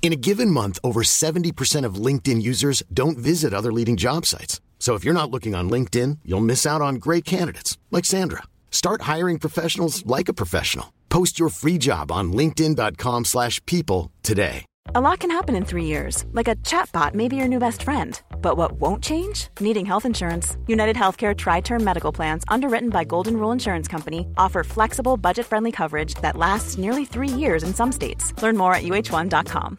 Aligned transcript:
In 0.00 0.12
a 0.12 0.16
given 0.16 0.50
month, 0.50 0.78
over 0.82 1.02
70% 1.02 1.84
of 1.84 1.96
LinkedIn 2.06 2.40
users 2.40 2.82
don't 2.94 3.18
visit 3.18 3.52
other 3.52 3.72
leading 3.72 3.96
job 3.96 4.24
sites. 4.24 4.62
So 4.78 4.94
if 4.94 5.04
you're 5.04 5.12
not 5.12 5.30
looking 5.30 5.54
on 5.54 5.68
LinkedIn, 5.68 6.20
you'll 6.24 6.48
miss 6.52 6.64
out 6.64 6.80
on 6.80 6.94
great 6.94 7.26
candidates 7.26 7.76
like 7.90 8.06
Sandra. 8.06 8.44
Start 8.70 9.02
hiring 9.02 9.38
professionals 9.38 10.06
like 10.06 10.30
a 10.30 10.38
professional. 10.42 10.94
Post 11.10 11.38
your 11.38 11.50
free 11.50 11.76
job 11.76 12.10
on 12.10 12.32
linkedin.com/people 12.32 14.10
today. 14.22 14.64
A 14.94 15.00
lot 15.02 15.18
can 15.18 15.30
happen 15.30 15.54
in 15.54 15.66
three 15.66 15.84
years, 15.84 16.24
like 16.32 16.48
a 16.48 16.56
chatbot 16.56 17.12
may 17.12 17.28
be 17.28 17.36
your 17.36 17.48
new 17.48 17.58
best 17.58 17.82
friend. 17.82 18.18
But 18.40 18.56
what 18.56 18.72
won't 18.80 19.02
change? 19.02 19.48
Needing 19.60 19.84
health 19.84 20.06
insurance. 20.06 20.56
United 20.66 20.96
Healthcare 20.96 21.36
Tri 21.36 21.60
Term 21.60 21.84
Medical 21.84 22.12
Plans, 22.12 22.44
underwritten 22.48 22.88
by 22.88 23.04
Golden 23.04 23.36
Rule 23.36 23.52
Insurance 23.52 23.88
Company, 23.88 24.26
offer 24.38 24.64
flexible, 24.64 25.18
budget 25.18 25.44
friendly 25.44 25.72
coverage 25.72 26.14
that 26.22 26.38
lasts 26.38 26.78
nearly 26.78 27.04
three 27.04 27.28
years 27.28 27.62
in 27.62 27.74
some 27.74 27.92
states. 27.92 28.32
Learn 28.42 28.56
more 28.56 28.72
at 28.74 28.82
uh1.com. 28.84 29.78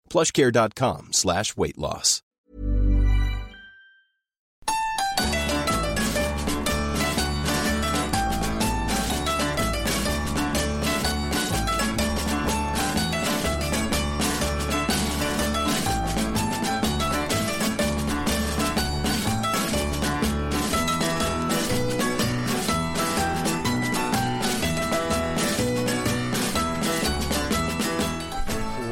plushcare.com 0.11 1.13
slash 1.13 1.55
weight 1.55 1.77
loss. 1.77 2.21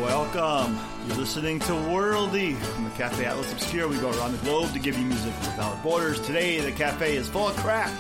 Welcome. 0.02 0.89
Listening 1.30 1.60
to 1.60 1.74
Worldy 1.74 2.58
from 2.58 2.86
the 2.86 2.90
Cafe 2.90 3.24
Atlas 3.24 3.52
Obscure. 3.52 3.88
We 3.88 4.00
go 4.00 4.10
around 4.10 4.32
the 4.32 4.40
globe 4.40 4.74
to 4.74 4.80
give 4.80 4.98
you 4.98 5.06
music 5.06 5.32
without 5.42 5.82
borders. 5.84 6.20
Today, 6.22 6.60
the 6.60 6.72
cafe 6.72 7.18
is 7.18 7.30
full 7.30 7.50
of 7.50 7.56
crack. 7.58 7.94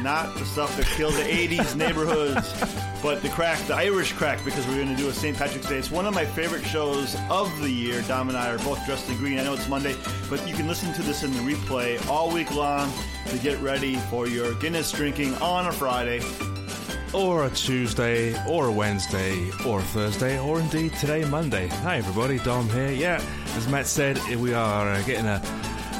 Not 0.00 0.32
the 0.36 0.44
stuff 0.44 0.76
that 0.76 0.86
killed 0.86 1.14
the 1.14 1.24
80s 1.24 1.74
neighborhoods, 1.76 2.54
but 3.02 3.20
the 3.20 3.30
craic, 3.30 3.58
the 3.66 3.74
Irish 3.74 4.12
craic, 4.12 4.44
because 4.44 4.64
we're 4.68 4.76
going 4.76 4.94
to 4.94 4.96
do 4.96 5.08
a 5.08 5.12
St. 5.12 5.36
Patrick's 5.36 5.68
Day. 5.68 5.76
It's 5.76 5.90
one 5.90 6.06
of 6.06 6.14
my 6.14 6.24
favorite 6.24 6.64
shows 6.64 7.16
of 7.28 7.50
the 7.60 7.68
year. 7.68 8.00
Dom 8.02 8.28
and 8.28 8.38
I 8.38 8.48
are 8.54 8.58
both 8.58 8.86
dressed 8.86 9.10
in 9.10 9.16
green. 9.16 9.40
I 9.40 9.42
know 9.42 9.54
it's 9.54 9.68
Monday, 9.68 9.96
but 10.30 10.46
you 10.46 10.54
can 10.54 10.68
listen 10.68 10.94
to 10.94 11.02
this 11.02 11.24
in 11.24 11.32
the 11.32 11.40
replay 11.40 12.08
all 12.08 12.30
week 12.30 12.54
long 12.54 12.92
to 13.26 13.38
get 13.38 13.58
ready 13.58 13.96
for 14.08 14.28
your 14.28 14.54
Guinness 14.60 14.92
drinking 14.92 15.34
on 15.38 15.66
a 15.66 15.72
Friday. 15.72 16.20
Or 17.14 17.44
a 17.44 17.50
Tuesday, 17.50 18.34
or 18.48 18.66
a 18.66 18.72
Wednesday, 18.72 19.50
or 19.66 19.80
a 19.80 19.82
Thursday, 19.82 20.38
or 20.38 20.60
indeed 20.60 20.92
today, 20.94 21.24
Monday. 21.24 21.68
Hi, 21.68 21.98
everybody, 21.98 22.38
Dom 22.38 22.68
here. 22.70 22.90
Yeah, 22.90 23.22
as 23.56 23.68
Matt 23.68 23.86
said, 23.86 24.18
we 24.36 24.54
are 24.54 24.88
uh, 24.88 25.02
getting 25.02 25.26
a, 25.26 25.42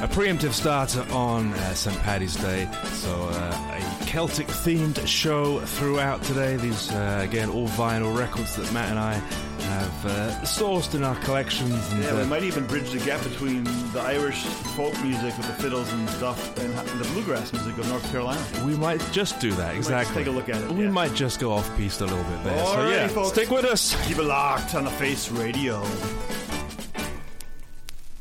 a 0.03 0.09
preemptive 0.09 0.53
start 0.53 0.97
on 1.13 1.53
uh, 1.53 1.75
St. 1.75 1.97
Paddy's 2.01 2.35
Day. 2.35 2.69
So, 2.87 3.09
uh, 3.31 3.79
a 4.01 4.05
Celtic 4.05 4.49
themed 4.49 5.07
show 5.07 5.61
throughout 5.61 6.21
today. 6.25 6.57
These, 6.57 6.91
uh, 6.91 7.21
again, 7.23 7.49
all 7.49 7.69
vinyl 7.69 8.17
records 8.19 8.57
that 8.57 8.71
Matt 8.73 8.91
and 8.91 8.99
I 8.99 9.15
have 9.15 10.07
uh, 10.07 10.41
sourced 10.43 10.97
in 10.97 11.05
our 11.05 11.15
collections. 11.21 11.93
And, 11.93 12.03
Yeah, 12.03 12.17
we 12.17 12.23
uh, 12.23 12.27
might 12.27 12.43
even 12.43 12.67
bridge 12.67 12.91
the 12.91 12.99
gap 12.99 13.23
between 13.23 13.63
the 13.93 14.01
Irish 14.01 14.43
folk 14.43 14.93
music 15.05 15.39
with 15.39 15.47
the 15.47 15.63
fiddles 15.63 15.91
and 15.93 16.11
stuff 16.11 16.59
and 16.59 16.75
the 17.01 17.09
bluegrass 17.13 17.53
music 17.53 17.79
of 17.79 17.89
North 17.89 18.11
Carolina. 18.11 18.45
we 18.67 18.75
might 18.75 19.01
just 19.13 19.39
do 19.39 19.53
that, 19.53 19.77
exactly. 19.77 20.17
take 20.17 20.27
a 20.27 20.31
look 20.31 20.49
at 20.49 20.61
it, 20.63 20.73
We 20.73 20.84
yeah. 20.84 20.91
might 20.91 21.15
just 21.15 21.39
go 21.39 21.53
off 21.53 21.75
piste 21.77 22.01
a 22.01 22.07
little 22.07 22.25
bit 22.25 22.43
there. 22.43 22.59
so, 22.59 22.73
Alrighty, 22.73 22.91
yeah, 22.91 23.07
folks. 23.07 23.29
stick 23.29 23.51
with 23.51 23.65
us. 23.65 23.95
Keep 24.09 24.19
it 24.19 24.25
locked 24.25 24.75
on 24.75 24.84
the 24.84 24.91
Face 24.91 25.31
Radio. 25.31 25.87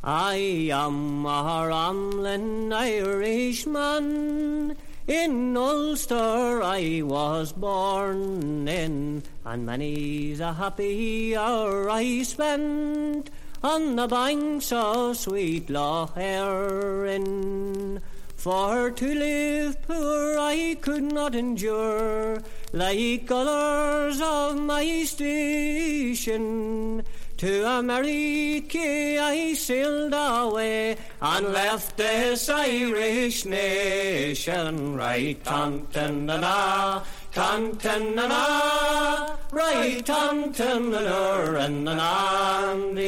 I 0.03 0.69
am 0.73 1.28
a 1.28 1.67
rambling 1.67 2.73
Irishman. 2.73 4.75
In 5.06 5.56
Ulster 5.56 6.63
I 6.63 7.03
was 7.03 7.53
born 7.53 8.67
in, 8.67 9.22
and 9.45 9.66
many's 9.67 10.39
a 10.39 10.53
happy 10.53 11.35
hour 11.35 11.88
I 11.88 12.23
spent 12.23 13.29
on 13.63 13.95
the 13.95 14.07
banks 14.07 14.72
of 14.72 15.17
sweet 15.17 15.69
Lough 15.69 16.09
Erne. 16.18 18.01
For 18.35 18.89
to 18.89 19.06
live 19.06 19.79
poor 19.83 20.39
I 20.39 20.78
could 20.81 21.03
not 21.03 21.35
endure, 21.35 22.41
like 22.73 23.29
others 23.29 24.19
of 24.19 24.57
my 24.57 25.03
station. 25.03 27.03
To 27.41 27.66
America 27.66 29.18
I 29.18 29.57
sailed 29.57 30.13
away 30.13 30.94
and 31.19 31.52
left 31.52 31.97
this 31.97 32.47
Irish 32.50 33.46
nation. 33.46 34.96
Right, 34.96 35.44
tan-tan-na-na, 35.44 37.01
tan-tan-na-na, 37.34 39.38
right, 39.51 40.06
tan-tan-na-na, 40.06 41.66
and 41.66 41.90
Andy. 41.90 43.01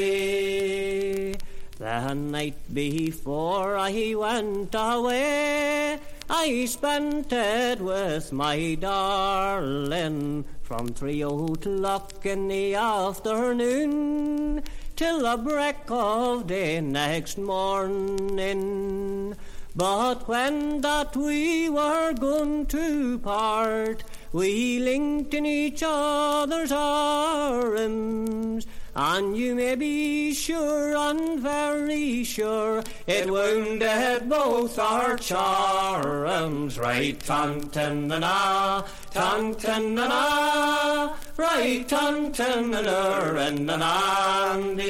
The 1.77 2.13
night 2.15 2.57
before 2.73 3.77
I 3.77 4.15
went 4.17 4.73
away, 4.73 5.99
I 6.29 6.65
spent 6.65 7.33
it 7.33 7.81
with 7.81 8.31
my 8.31 8.75
darling 8.75 10.45
from 10.61 10.87
three 10.87 11.21
o'clock 11.21 12.25
in 12.25 12.47
the 12.47 12.75
afternoon 12.75 14.63
till 14.95 15.19
the 15.19 15.35
break 15.37 15.89
of 15.89 16.47
day 16.47 16.79
next 16.79 17.37
morning. 17.37 19.35
But 19.75 20.27
when 20.27 20.81
that 20.81 21.15
we 21.17 21.67
were 21.67 22.13
going 22.13 22.67
to 22.67 23.17
part, 23.19 24.03
we 24.31 24.79
linked 24.79 25.33
in 25.33 25.45
each 25.45 25.83
other's 25.83 26.71
arms. 26.71 28.65
And 28.95 29.35
you 29.35 29.55
may 29.55 29.73
be 29.73 30.35
sure 30.35 30.95
and 30.95 31.39
very 31.39 32.23
sure 32.23 32.83
it 33.07 33.27
wounded 33.27 34.29
both 34.29 34.77
our 34.77 35.17
charms. 35.17 36.77
Right, 36.77 37.19
tan-tan-na-na, 37.19 38.83
tan-tan-na-na, 39.09 41.15
right, 41.37 41.89
tan-tan-na-na, 41.89 43.35
and 43.35 43.71
Andy. 43.71 44.89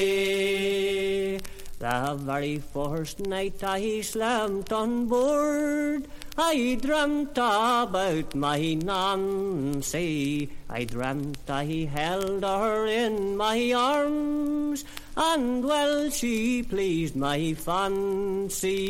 The 1.79 2.15
very 2.19 2.59
first 2.59 3.21
night 3.21 3.63
I 3.63 4.01
slammed 4.01 4.73
on 4.73 5.05
board, 5.07 6.09
I 6.35 6.79
dreamt 6.81 7.37
about 7.37 8.33
my 8.33 8.73
Nancy. 8.73 10.49
I 10.67 10.83
dreamt 10.83 11.47
I 11.47 11.87
held 11.91 12.43
her 12.43 12.87
in 12.87 13.37
my 13.37 13.71
arms, 13.71 14.83
and 15.15 15.63
well, 15.63 16.09
she 16.09 16.63
pleased 16.63 17.15
my 17.15 17.53
fancy. 17.53 18.83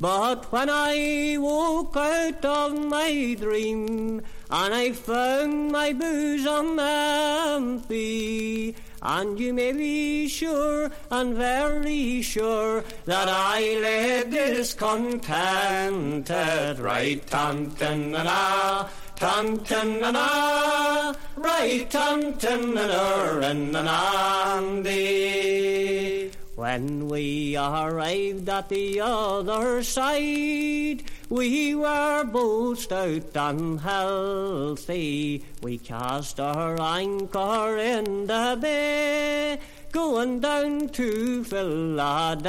But 0.00 0.50
when 0.50 0.68
I 0.68 1.36
woke 1.38 1.96
out 1.96 2.44
of 2.44 2.76
my 2.76 3.36
dream, 3.38 4.20
and 4.50 4.74
I 4.74 4.90
found 4.92 5.70
my 5.70 5.92
bosom 5.92 6.78
empty, 6.80 8.74
And 9.08 9.38
you 9.38 9.54
may 9.54 9.70
be 9.70 10.26
sure 10.26 10.90
and 11.12 11.36
very 11.36 12.22
sure 12.22 12.82
that 13.04 13.28
I 13.28 13.78
led 13.80 14.32
discontented 14.32 16.80
right 16.80 17.24
tant 17.24 17.80
and 17.80 18.10
na 18.10 18.88
tant 19.14 19.70
and 19.70 20.00
na 20.00 21.14
right 21.36 21.88
tant 21.88 22.42
and 22.42 22.74
na 22.74 23.38
and 23.42 23.76
Andy. 24.86 26.32
When 26.56 27.08
we 27.08 27.54
arrived 27.54 28.48
at 28.48 28.70
the 28.70 29.00
other 29.02 29.82
side, 29.82 31.02
we 31.28 31.74
were 31.74 32.24
both 32.24 32.80
stout 32.80 33.36
and 33.36 33.78
healthy. 33.78 35.44
We 35.60 35.76
cast 35.76 36.40
our 36.40 36.80
anchor 36.80 37.76
in 37.76 38.26
the 38.26 38.58
bay, 38.58 39.58
going 39.92 40.40
down 40.40 40.88
to 40.88 41.44
Philadelphia. 41.44 42.40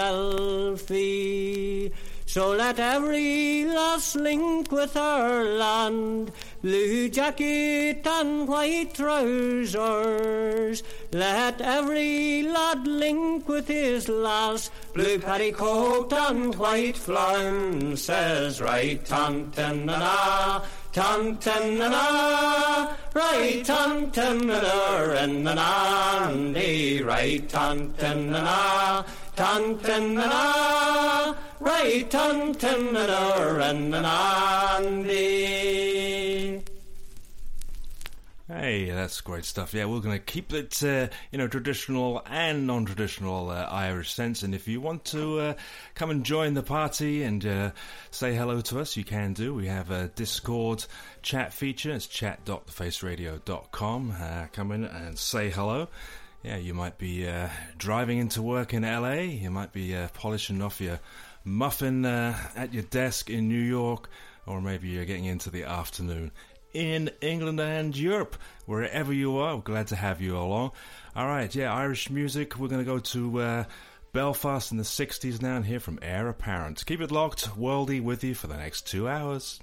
So 2.27 2.51
let 2.51 2.77
every 2.77 3.63
lass 3.63 4.13
link 4.13 4.69
with 4.69 4.93
her 4.95 5.45
land, 5.57 6.33
blue 6.61 7.07
jacket 7.07 8.05
and 8.05 8.45
white 8.49 8.93
trousers. 8.93 10.83
Let 11.13 11.61
every 11.61 12.43
lad 12.43 12.85
link 12.85 13.47
with 13.47 13.69
his 13.69 14.09
lass, 14.09 14.69
blue 14.93 15.19
petticoat 15.19 16.11
and 16.11 16.53
white 16.55 16.97
flounces. 16.97 18.59
Right, 18.59 19.07
tan-tan-na-na, 20.97 22.05
tan-tan-na-na, 23.13 23.13
right, 23.13 23.63
tan-tan-na-na, 23.63 26.29
and 26.29 26.55
the 26.55 27.03
right, 27.03 27.47
tan-tan-na-na, 27.47 29.03
tan-tan-na-na, 29.35 31.35
right, 31.59 32.09
tan-tan-na-na, 32.09 34.07
and 34.77 35.05
the 35.05 36.61
Hey, 38.49 38.89
that's 38.89 39.19
great 39.19 39.43
stuff. 39.43 39.73
Yeah, 39.73 39.87
we're 39.87 39.99
going 39.99 40.17
to 40.17 40.23
keep 40.23 40.53
it, 40.53 40.81
uh, 40.81 41.09
you 41.33 41.37
know, 41.37 41.49
traditional 41.49 42.21
and 42.25 42.65
non-traditional 42.65 43.49
uh, 43.49 43.67
Irish 43.69 44.13
sense. 44.13 44.41
And 44.41 44.55
if 44.55 44.69
you 44.69 44.79
want 44.79 45.03
to 45.05 45.39
uh, 45.39 45.53
come 45.95 46.11
and 46.11 46.23
join 46.23 46.53
the 46.53 46.63
party 46.63 47.23
and 47.23 47.45
uh, 47.45 47.71
say 48.09 48.33
hello 48.33 48.61
to 48.61 48.79
us, 48.79 48.95
you 48.95 49.03
can 49.03 49.33
do. 49.33 49.53
We 49.53 49.67
have 49.67 49.91
a 49.91 50.07
Discord 50.07 50.85
chat 51.21 51.51
feature. 51.51 51.91
It's 51.91 52.07
chat.thefaceradio.com. 52.07 54.15
Uh, 54.17 54.45
come 54.53 54.71
in 54.71 54.85
and 54.85 55.19
say 55.19 55.49
hello. 55.49 55.89
Yeah, 56.41 56.55
you 56.55 56.73
might 56.73 56.97
be 56.97 57.27
uh, 57.27 57.49
driving 57.77 58.17
into 58.17 58.41
work 58.41 58.73
in 58.73 58.83
LA. 58.83 59.23
You 59.23 59.51
might 59.51 59.73
be 59.73 59.93
polishing 60.13 60.61
off 60.61 60.79
your 60.79 61.01
muffin 61.43 62.05
at 62.05 62.73
your 62.73 62.83
desk 62.83 63.29
in 63.29 63.49
New 63.49 63.59
York, 63.59 64.09
or 64.45 64.61
maybe 64.61 64.87
you're 64.87 65.03
getting 65.03 65.25
into 65.25 65.49
the 65.49 65.65
afternoon 65.65 66.31
in 66.73 67.09
England 67.21 67.59
and 67.59 67.95
Europe. 67.95 68.35
Wherever 68.65 69.13
you 69.13 69.37
are, 69.37 69.57
glad 69.59 69.87
to 69.87 69.95
have 69.95 70.21
you 70.21 70.37
along. 70.37 70.71
All 71.15 71.27
right, 71.27 71.53
yeah, 71.53 71.73
Irish 71.73 72.09
music. 72.09 72.57
We're 72.57 72.67
going 72.67 72.85
to 72.85 72.91
go 72.91 72.99
to 72.99 73.39
uh, 73.39 73.63
Belfast 74.13 74.71
in 74.71 74.77
the 74.77 74.83
60s 74.83 75.41
now 75.41 75.55
and 75.55 75.65
hear 75.65 75.79
from 75.79 75.99
Heir 76.01 76.27
Apparent. 76.29 76.85
Keep 76.85 77.01
it 77.01 77.11
locked, 77.11 77.49
Worldy 77.57 78.01
with 78.01 78.23
you 78.23 78.35
for 78.35 78.47
the 78.47 78.57
next 78.57 78.87
two 78.87 79.07
hours. 79.07 79.59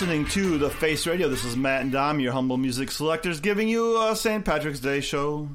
Listening 0.00 0.24
to 0.26 0.58
The 0.58 0.70
Face 0.70 1.08
Radio. 1.08 1.28
This 1.28 1.42
is 1.42 1.56
Matt 1.56 1.82
and 1.82 1.90
Dom, 1.90 2.20
your 2.20 2.30
humble 2.30 2.56
music 2.56 2.88
selectors, 2.88 3.40
giving 3.40 3.68
you 3.68 4.00
a 4.00 4.14
St. 4.14 4.44
Patrick's 4.44 4.78
Day 4.78 5.00
show. 5.00 5.48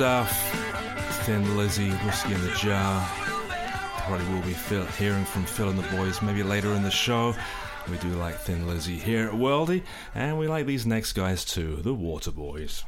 stuff. 0.00 0.32
Thin 1.26 1.58
Lizzy, 1.58 1.90
Whiskey 1.90 2.32
in 2.32 2.40
the 2.40 2.50
Jar. 2.52 3.06
Probably 3.98 4.26
will 4.32 4.40
be 4.40 4.54
hearing 4.96 5.26
from 5.26 5.44
Phil 5.44 5.68
and 5.68 5.78
the 5.78 5.86
boys 5.94 6.22
maybe 6.22 6.42
later 6.42 6.72
in 6.72 6.82
the 6.82 6.90
show. 6.90 7.34
We 7.86 7.98
do 7.98 8.08
like 8.12 8.36
Thin 8.36 8.66
Lizzy 8.66 8.96
here 8.96 9.26
at 9.26 9.34
Worldy, 9.34 9.82
and 10.14 10.38
we 10.38 10.48
like 10.48 10.64
these 10.64 10.86
next 10.86 11.12
guys 11.12 11.44
too, 11.44 11.82
the 11.82 11.94
Waterboys. 11.94 12.82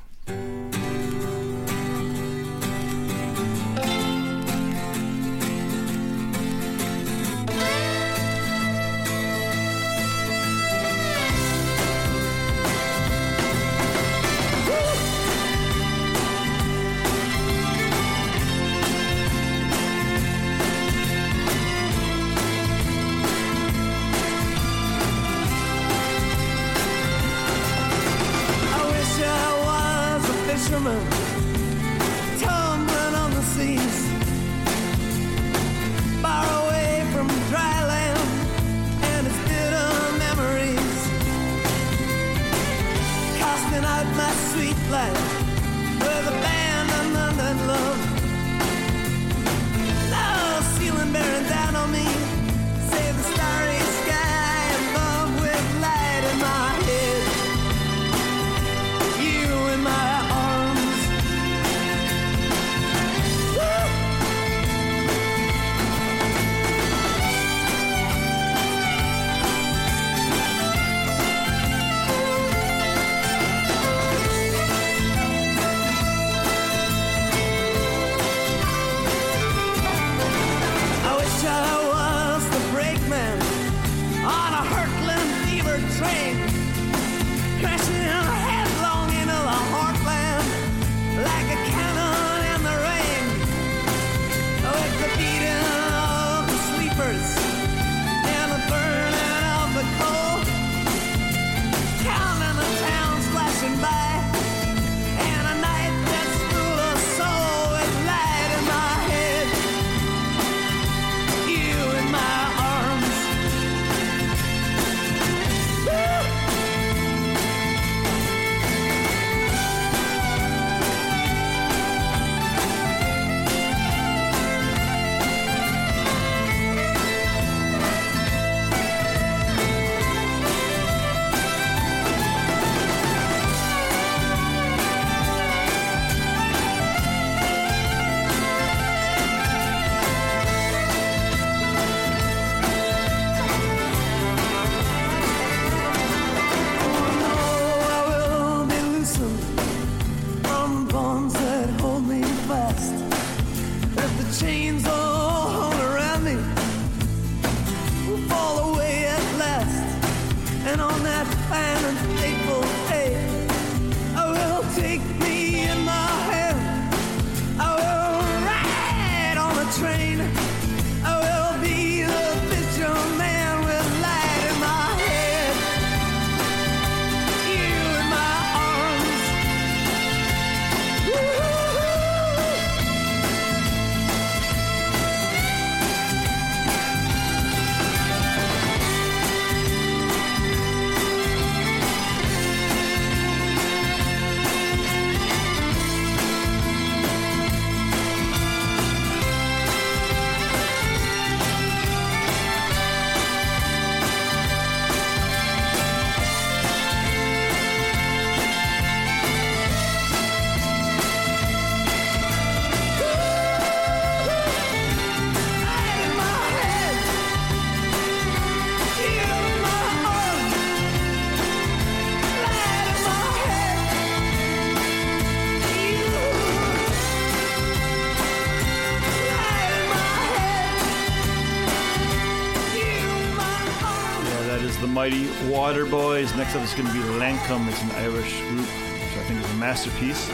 Waterboys. 235.51 236.37
Next 236.37 236.55
up 236.55 236.63
is 236.63 236.73
going 236.75 236.87
to 236.87 236.93
be 236.93 237.01
Lankum. 237.01 237.69
It's 237.69 237.83
an 237.83 237.91
Irish 237.93 238.41
group, 238.43 238.61
which 238.61 239.17
I 239.17 239.25
think 239.27 239.45
is 239.45 239.51
a 239.51 239.55
masterpiece. 239.55 240.29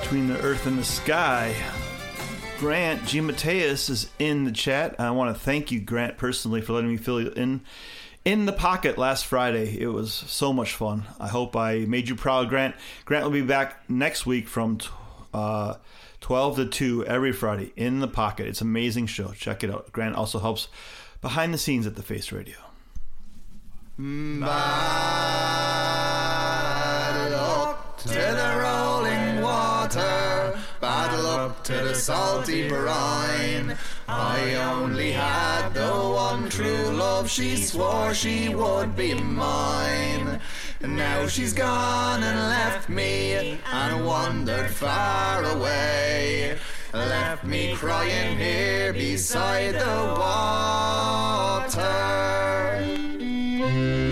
Between 0.00 0.28
the 0.28 0.38
Earth 0.40 0.66
and 0.66 0.78
the 0.78 0.84
Sky. 0.84 1.54
Grant 2.58 3.06
G. 3.06 3.20
Mateus 3.20 3.88
is 3.88 4.10
in 4.18 4.44
the 4.44 4.52
chat. 4.52 4.96
I 4.98 5.10
want 5.12 5.34
to 5.34 5.40
thank 5.40 5.72
you, 5.72 5.80
Grant, 5.80 6.18
personally, 6.18 6.60
for 6.60 6.74
letting 6.74 6.90
me 6.90 6.96
fill 6.96 7.20
you 7.20 7.30
in 7.30 7.62
in 8.24 8.46
the 8.46 8.52
pocket 8.52 8.98
last 8.98 9.26
Friday. 9.26 9.78
It 9.80 9.88
was 9.88 10.12
so 10.12 10.52
much 10.52 10.74
fun. 10.74 11.04
I 11.18 11.28
hope 11.28 11.56
I 11.56 11.86
made 11.86 12.08
you 12.08 12.14
proud, 12.16 12.48
Grant. 12.48 12.74
Grant 13.04 13.24
will 13.24 13.32
be 13.32 13.42
back 13.42 13.88
next 13.88 14.26
week 14.26 14.48
from 14.48 14.78
uh, 15.32 15.74
12 16.20 16.56
to 16.56 16.66
2 16.66 17.06
every 17.06 17.32
Friday 17.32 17.72
in 17.76 18.00
the 18.00 18.08
pocket. 18.08 18.48
It's 18.48 18.60
amazing 18.60 19.06
show. 19.06 19.32
Check 19.32 19.64
it 19.64 19.70
out. 19.70 19.92
Grant 19.92 20.14
also 20.14 20.38
helps 20.38 20.68
behind 21.22 21.54
the 21.54 21.58
scenes 21.58 21.86
at 21.86 21.96
the 21.96 22.02
Face 22.02 22.32
Radio. 22.32 22.56
Battle 24.00 24.54
up 27.34 27.98
to 27.98 28.08
the 28.08 28.60
rolling 28.62 29.42
water, 29.42 30.56
battle 30.80 31.26
up 31.26 31.64
to 31.64 31.72
the 31.72 31.96
salty 31.96 32.68
brine. 32.68 33.76
I 34.06 34.54
only 34.54 35.10
had 35.10 35.70
the 35.70 35.90
one 35.90 36.48
true 36.48 36.90
love, 36.92 37.28
she 37.28 37.56
swore 37.56 38.14
she 38.14 38.54
would 38.54 38.94
be 38.94 39.14
mine. 39.14 40.38
And 40.80 40.96
now 40.96 41.26
she's 41.26 41.52
gone 41.52 42.22
and 42.22 42.38
left 42.38 42.88
me 42.88 43.58
and 43.72 44.06
wandered 44.06 44.70
far 44.70 45.42
away. 45.42 46.56
Left 46.94 47.42
me 47.42 47.74
crying 47.74 48.38
here 48.38 48.92
beside 48.92 49.74
the 49.74 50.14
water. 50.16 51.88
Thank 53.68 53.76
you. 53.76 54.07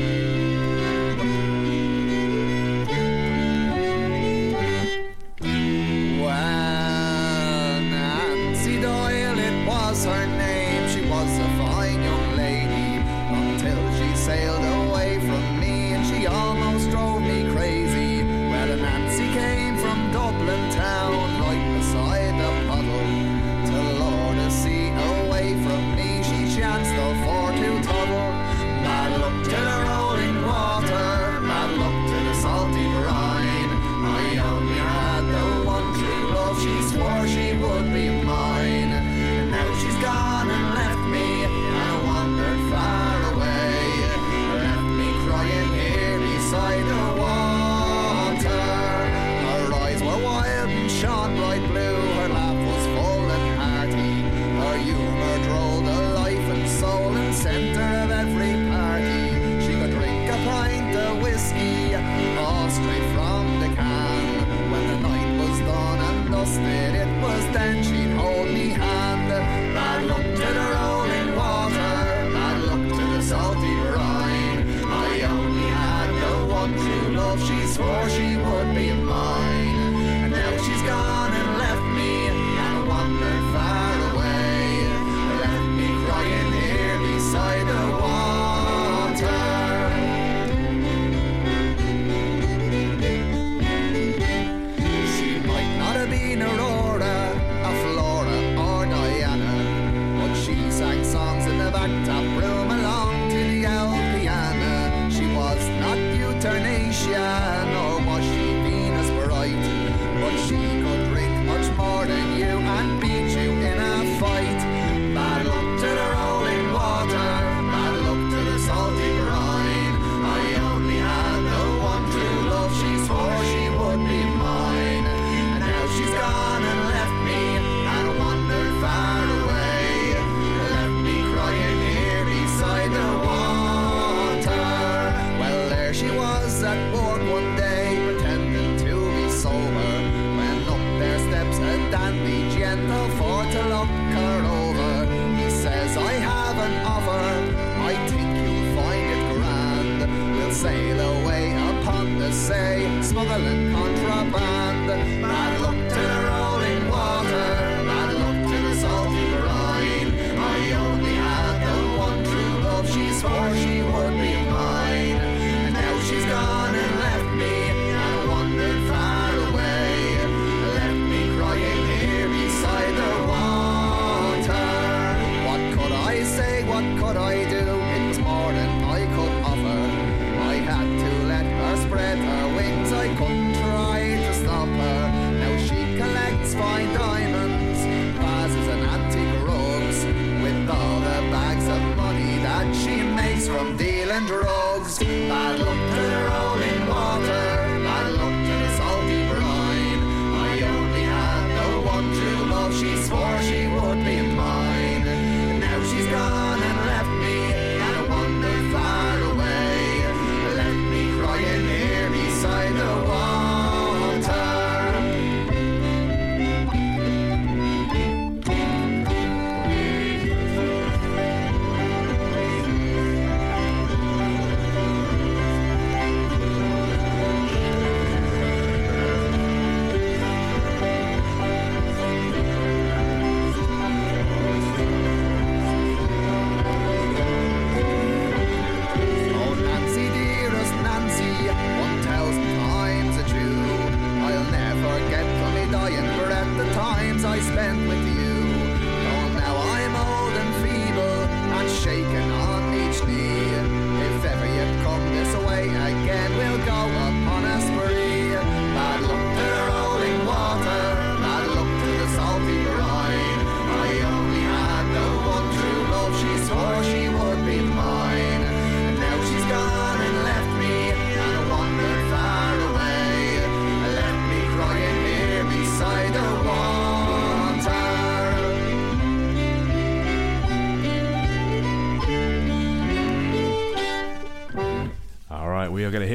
before 77.76 78.08
she 78.08 78.25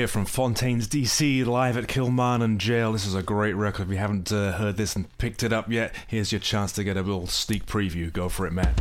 hear 0.02 0.08
from 0.08 0.26
Fontaines 0.26 0.88
D.C. 0.88 1.44
live 1.44 1.78
at 1.78 1.84
Kilmainham 1.84 2.58
Gaol. 2.58 2.94
This 2.94 3.06
is 3.06 3.14
a 3.14 3.22
great 3.22 3.54
record. 3.54 3.84
If 3.84 3.90
you 3.92 3.98
haven't 3.98 4.32
uh, 4.32 4.54
heard 4.54 4.76
this 4.76 4.96
and 4.96 5.16
picked 5.20 5.44
it 5.44 5.54
up 5.54 5.70
yet, 5.70 5.94
here's 6.08 6.32
your 6.32 6.42
chance 6.42 6.72
to 6.72 6.84
get 6.84 6.98
a 6.98 7.04
little 7.04 7.28
sneak 7.28 7.68
preview. 7.68 8.12
Go 8.12 8.28
for 8.28 8.48
it, 8.48 8.52
Matt. 8.52 8.81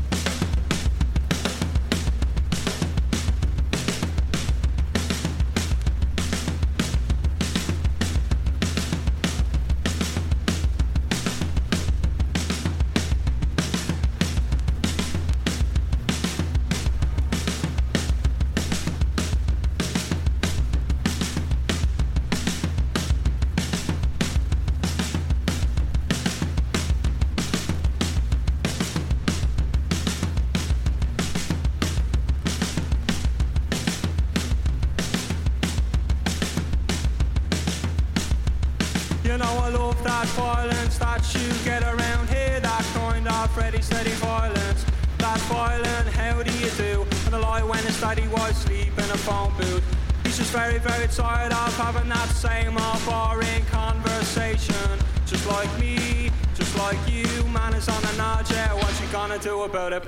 Like 55.60 55.78
me, 55.78 56.30
just 56.54 56.74
like 56.78 56.96
you, 57.04 57.28
man 57.52 57.74
is 57.74 57.86
on 57.86 58.00
a 58.00 58.16
nod, 58.16 58.48
yeah, 58.48 58.72
what 58.72 58.92
you 58.96 59.06
gonna 59.12 59.38
do 59.38 59.60
about 59.68 59.92
it? 59.92 60.02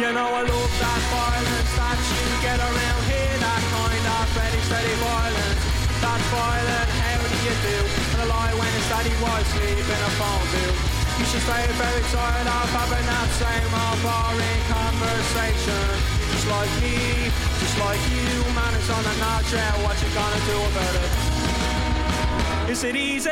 You 0.00 0.08
know 0.16 0.28
I 0.40 0.40
love 0.40 0.72
that 0.80 1.02
violence 1.12 1.72
that 1.76 2.00
you 2.00 2.24
get 2.40 2.58
around 2.64 3.02
here, 3.12 3.36
that 3.44 3.62
kind 3.76 4.06
of 4.08 4.24
ready, 4.40 4.60
steady 4.64 4.96
violence. 5.04 5.62
That 6.00 6.20
violent, 6.32 6.90
how 6.96 7.28
do 7.28 7.36
you 7.44 7.54
do? 7.60 7.76
And 7.84 8.18
the 8.24 8.26
lie 8.32 8.54
when 8.56 8.72
his 8.72 8.86
daddy 8.88 9.12
was 9.20 9.44
asleep 9.52 9.84
in 9.84 10.00
a 10.00 10.12
phone 10.16 10.46
booth. 10.48 10.80
He's 11.20 11.28
just 11.28 11.44
very, 11.44 11.68
very 11.76 12.02
tired 12.08 12.48
of 12.56 12.68
having 12.72 13.04
that 13.04 13.28
same 13.36 13.72
old 13.84 14.00
boring 14.00 14.62
conversation. 14.72 15.84
Just 16.32 16.48
like 16.48 16.72
me, 16.80 17.49
just 17.70 17.80
like 17.80 18.00
you, 18.10 18.42
man, 18.54 18.74
it's 18.74 18.90
on 18.90 19.04
a 19.04 19.14
yeah, 19.52 19.82
what 19.84 19.96
you 20.02 20.08
gonna 20.14 20.40
do 20.46 20.56
about 20.70 20.94
it? 21.04 22.70
Is 22.70 22.82
it 22.84 22.96
easy? 22.96 23.30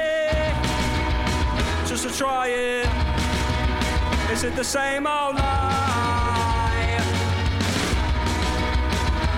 Just 1.86 2.04
to 2.06 2.16
try 2.16 2.46
it. 2.48 2.88
Is 4.30 4.44
it 4.44 4.54
the 4.54 4.64
same 4.64 5.06
old 5.06 5.34
lie? 5.36 7.00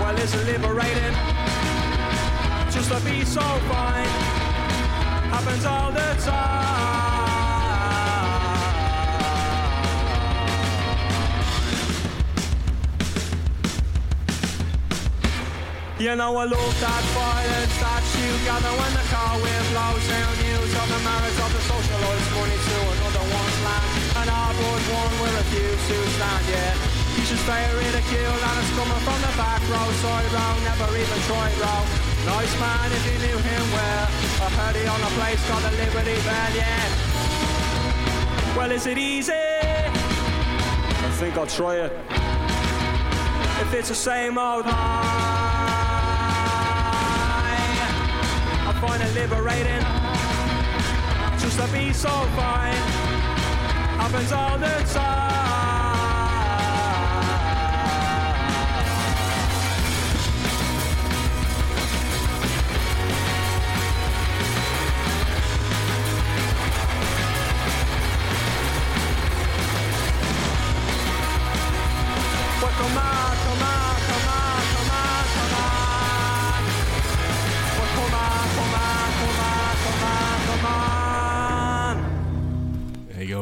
Well, 0.01 0.19
is 0.19 0.35
it 0.35 0.47
liberating? 0.47 1.17
Just 2.71 2.91
to 2.93 3.01
be 3.05 3.25
so 3.25 3.41
fine 3.41 4.13
happens 5.33 5.65
all 5.65 5.93
the 5.93 6.15
time. 6.25 7.00
You 16.01 16.17
know 16.17 16.33
I 16.33 16.49
love 16.49 16.77
that 16.81 17.05
violence 17.13 17.77
that 17.77 18.01
you 18.17 18.33
gather 18.49 18.73
when 18.73 18.93
the 18.97 19.05
car 19.13 19.37
wind 19.37 19.67
blows 19.69 20.01
down 20.09 20.33
news 20.41 20.73
of 20.73 20.89
the 20.89 21.01
marriage 21.05 21.37
of 21.45 21.53
the 21.53 21.61
socialist 21.61 22.29
money 22.41 22.57
to 22.57 22.77
another 22.89 23.21
one's 23.21 23.59
land. 23.61 23.89
And 24.17 24.33
our 24.33 24.49
blood 24.49 24.85
one 24.97 25.13
will 25.21 25.35
refuse 25.45 25.83
to 25.93 25.99
stand 26.17 26.45
yet. 26.49 26.73
You 27.21 27.25
should 27.29 27.45
stay 27.45 27.69
ridiculed 27.77 28.43
and 28.49 28.57
it's 28.65 28.73
coming 28.81 29.03
from 29.05 29.21
the 29.21 29.29
back 29.37 29.61
row, 29.69 29.89
side 30.01 30.33
row, 30.33 30.57
never 30.65 30.89
even 30.89 31.21
tried 31.29 31.53
row. 31.61 31.85
Nice 32.33 32.55
man 32.57 32.89
if 32.97 33.05
you 33.05 33.21
knew 33.21 33.37
him 33.37 33.65
well. 33.69 34.09
I 34.41 34.49
heard 34.57 34.81
he 34.81 34.89
on 34.89 35.05
a 35.05 35.13
place 35.21 35.43
called 35.53 35.69
the 35.69 35.73
Liberty 35.85 36.17
Belle, 36.25 36.55
yeah. 36.57 38.57
Well, 38.57 38.73
is 38.73 38.89
it 38.89 38.97
easy? 38.97 39.37
I 39.37 41.13
think 41.21 41.37
I'll 41.37 41.45
try 41.45 41.85
it. 41.85 41.93
If 43.61 43.77
it's 43.77 43.93
the 43.93 43.95
same 43.95 44.39
old 44.39 44.65
high, 44.65 45.30
find 48.81 49.03
it 49.03 49.15
liberating. 49.15 49.85
Just 51.39 51.59
to 51.59 51.67
be 51.73 51.93
so 51.93 52.09
fine 52.09 52.73
happens 54.01 54.33
all 54.33 54.59
the 54.59 54.93
time. 54.93 55.60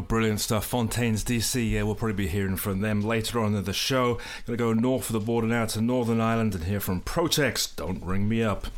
Brilliant 0.09 0.41
stuff. 0.41 0.65
Fontaines 0.65 1.23
D.C., 1.23 1.63
yeah, 1.63 1.83
we'll 1.83 1.95
probably 1.95 2.15
be 2.15 2.29
hearing 2.29 2.57
from 2.57 2.81
them 2.81 3.03
later 3.03 3.41
on 3.41 3.55
in 3.55 3.65
the 3.65 3.75
show. 3.75 4.19
Gonna 4.47 4.57
go 4.57 4.73
north 4.73 5.11
of 5.11 5.13
the 5.13 5.21
border 5.21 5.47
now 5.47 5.67
to 5.67 5.83
Northern 5.83 6.21
Ireland 6.21 6.55
and 6.55 6.65
hear 6.65 6.81
from 6.81 7.03
Protex. 7.03 7.77
Don't 7.77 8.03
ring 8.03 8.27
me 8.27 8.43
up. 8.43 8.69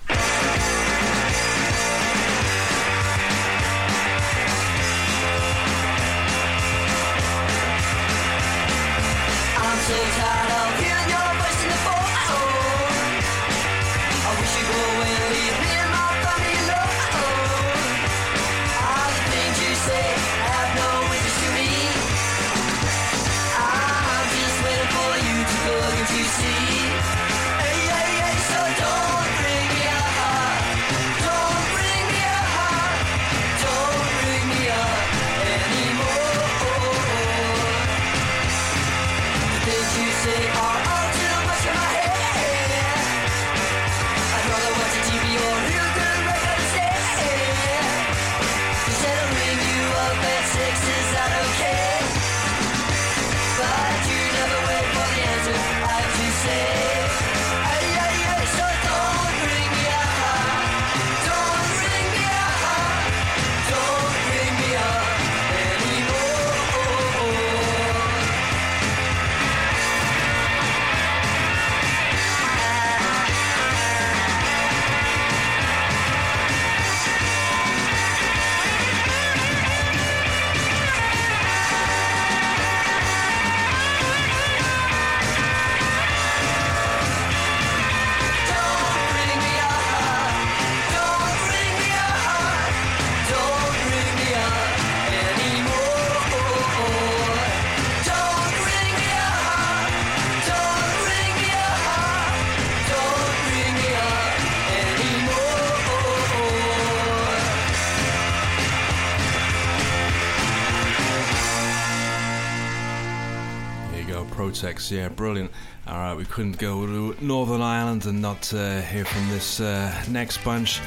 Vortex. 114.61 114.91
Yeah, 114.91 115.09
brilliant. 115.09 115.51
All 115.87 115.95
right, 115.95 116.15
we 116.15 116.27
couldn't 116.27 116.59
go 116.59 116.85
to 116.85 117.17
Northern 117.25 117.63
Ireland 117.63 118.05
and 118.05 118.21
not 118.21 118.53
uh, 118.53 118.83
hear 118.83 119.07
from 119.07 119.27
this 119.31 119.59
uh, 119.59 120.05
next 120.11 120.45
bunch, 120.45 120.81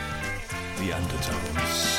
The 0.78 0.94
Undertones. 0.94 1.93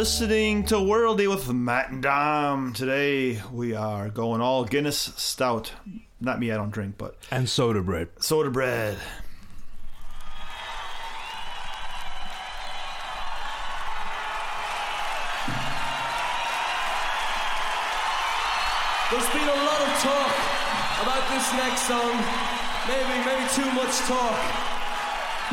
listening 0.00 0.64
to 0.64 0.76
Worldy 0.76 1.28
with 1.28 1.52
Matt 1.52 1.90
and 1.90 2.02
Dom. 2.02 2.72
Today 2.72 3.38
we 3.52 3.74
are 3.74 4.08
going 4.08 4.40
all 4.40 4.64
Guinness 4.64 4.96
Stout. 4.96 5.72
Not 6.22 6.40
me, 6.40 6.50
I 6.50 6.56
don't 6.56 6.70
drink, 6.70 6.94
but. 6.96 7.18
And 7.30 7.46
soda 7.46 7.82
bread. 7.82 8.08
Soda 8.18 8.48
bread. 8.48 8.96
There's 19.10 19.30
been 19.36 19.48
a 19.52 19.60
lot 19.68 19.80
of 19.84 19.92
talk 20.00 20.32
about 21.02 21.28
this 21.28 21.52
next 21.60 21.82
song. 21.82 22.16
Maybe, 22.88 23.20
maybe 23.26 23.44
too 23.52 23.70
much 23.76 23.98
talk. 24.08 24.40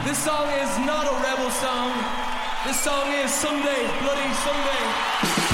This 0.06 0.24
song 0.24 0.48
is 0.54 0.80
not 0.88 1.06
a 1.06 1.22
rebel 1.22 1.52
song. 1.52 2.27
This 2.68 2.82
song 2.82 3.10
is 3.14 3.32
Sunday, 3.32 3.88
Bloody 4.02 4.34
Sunday. 4.34 5.47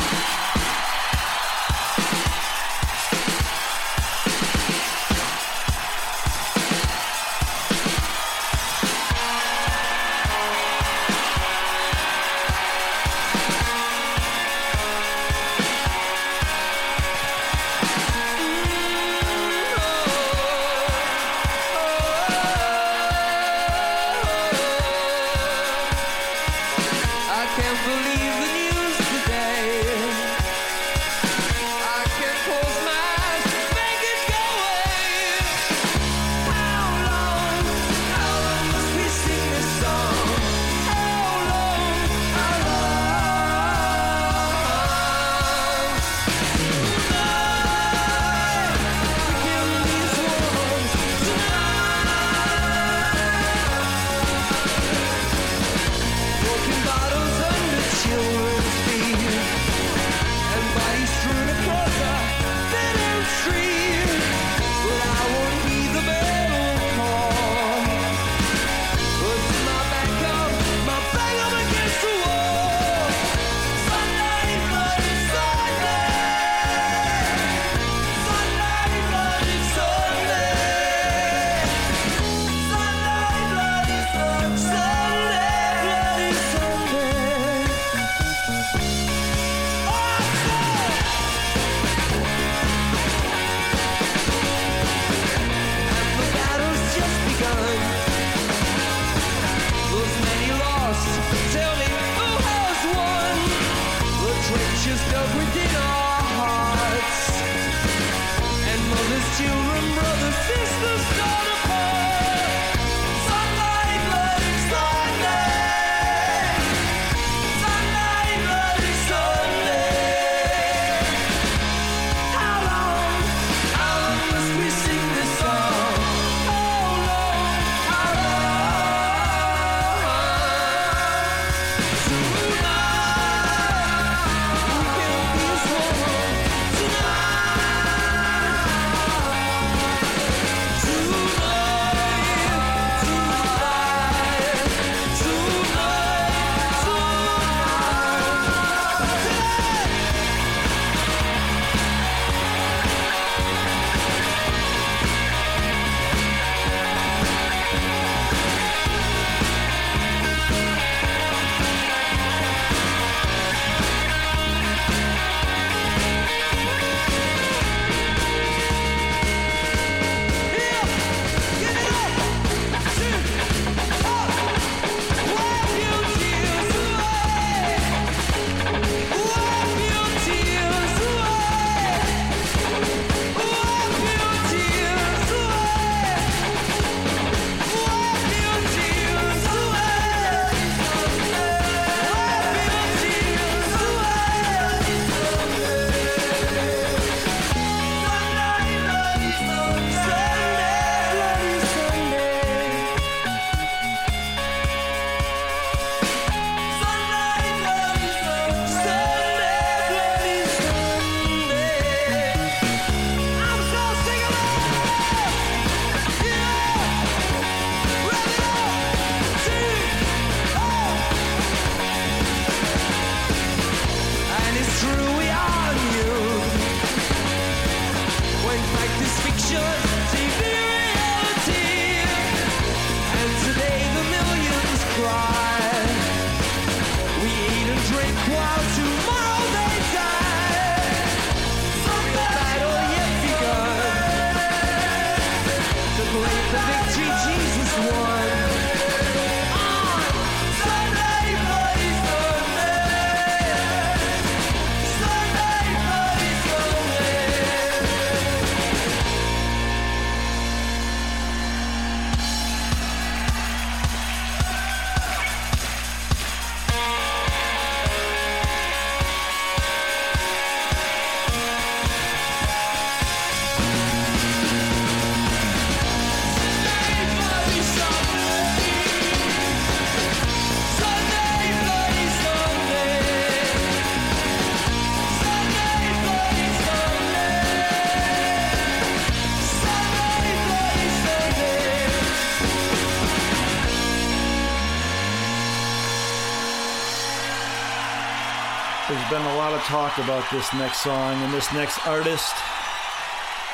talk 299.67 299.97
about 299.97 300.29
this 300.31 300.51
next 300.53 300.83
song 300.83 301.21
and 301.23 301.33
this 301.33 301.51
next 301.53 301.85
artist. 301.87 302.33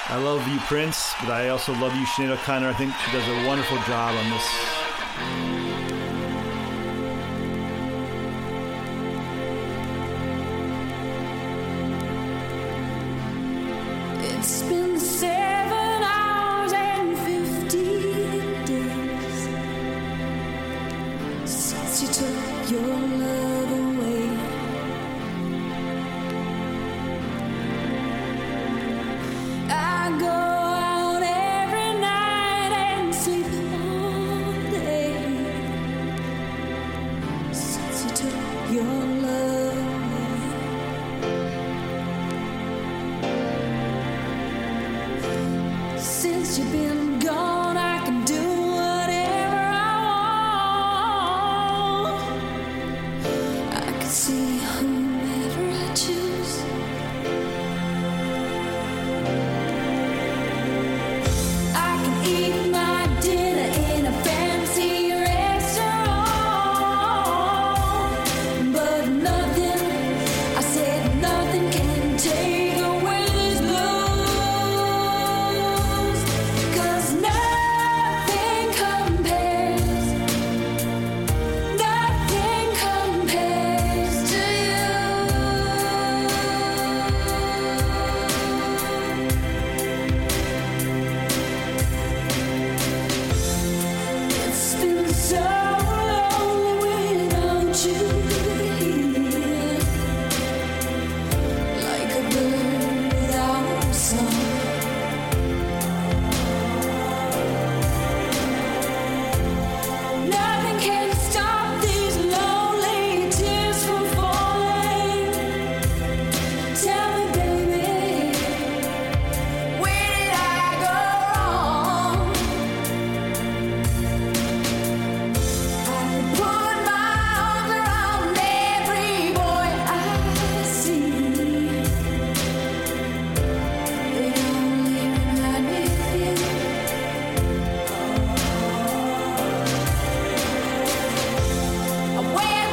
I 0.08 0.18
love 0.18 0.48
you, 0.48 0.60
Prince, 0.62 1.14
but 1.20 1.30
I 1.30 1.50
also 1.50 1.74
love 1.74 1.96
you, 1.96 2.06
Sinead 2.06 2.32
O'Connor. 2.32 2.70
I 2.70 2.74
think 2.74 2.94
she 2.96 3.12
does 3.12 3.28
a 3.28 3.48
wonderful 3.48 3.78
job 3.84 4.16
on 4.16 4.30
this 4.32 4.79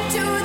To. 0.09 0.36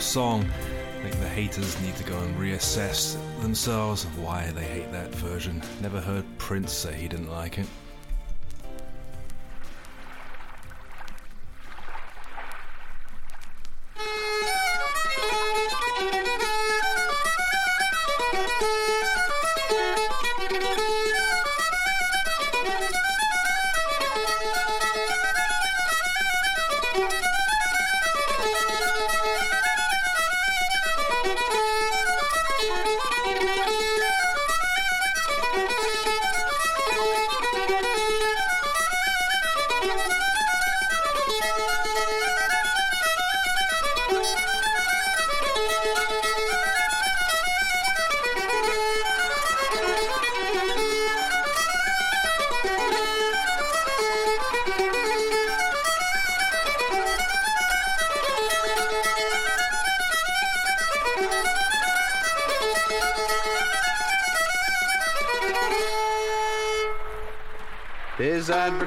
Powerful 0.00 0.22
song. 0.22 0.50
I 0.98 1.02
think 1.02 1.20
the 1.20 1.28
haters 1.28 1.80
need 1.82 1.94
to 1.96 2.04
go 2.04 2.18
and 2.18 2.34
reassess 2.36 3.18
themselves 3.42 4.04
why 4.16 4.50
they 4.52 4.64
hate 4.64 4.90
that 4.92 5.14
version. 5.14 5.62
Never 5.82 6.00
heard 6.00 6.24
Prince 6.38 6.72
say 6.72 6.94
he 6.94 7.06
didn't 7.06 7.30
like 7.30 7.58
it. 7.58 7.66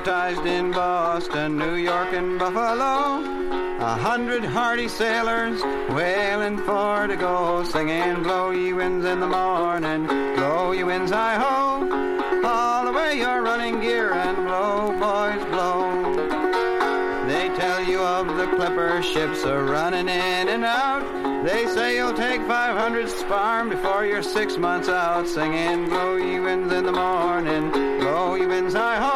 Advertised 0.05 0.45
in 0.45 0.69
Boston, 0.71 1.57
New 1.57 1.75
York, 1.75 2.11
and 2.11 2.37
Buffalo. 2.37 3.23
A 3.79 3.95
hundred 3.95 4.43
hardy 4.43 4.89
sailors 4.89 5.61
wailing 5.93 6.57
for 6.57 7.07
to 7.07 7.15
go, 7.15 7.63
singing, 7.63 8.21
Blow 8.21 8.51
ye 8.51 8.73
winds 8.73 9.05
in 9.05 9.21
the 9.21 9.27
morning, 9.27 10.05
blow 10.35 10.73
ye 10.73 10.83
winds, 10.83 11.09
hi 11.09 11.35
ho. 11.35 11.87
All 12.43 12.87
away 12.89 13.17
your 13.19 13.43
running 13.43 13.79
gear 13.79 14.11
and 14.11 14.35
blow, 14.45 14.91
boys, 14.99 15.45
blow. 15.45 16.03
They 17.27 17.47
tell 17.55 17.81
you 17.81 18.01
of 18.01 18.27
the 18.35 18.47
clipper 18.57 19.01
ships 19.01 19.43
a 19.43 19.57
running 19.63 20.09
in 20.09 20.49
and 20.49 20.65
out. 20.65 21.45
They 21.45 21.65
say 21.67 21.95
you'll 21.95 22.13
take 22.13 22.41
500 22.41 23.07
sparm 23.07 23.69
before 23.69 24.05
you're 24.05 24.21
six 24.21 24.57
months 24.57 24.89
out, 24.89 25.29
singing, 25.29 25.87
Blow 25.87 26.17
ye 26.17 26.41
winds 26.41 26.73
in 26.73 26.85
the 26.85 26.91
morning, 26.91 27.71
blow 27.71 28.35
ye 28.35 28.45
winds, 28.45 28.73
hi 28.73 28.97
ho. 28.97 29.12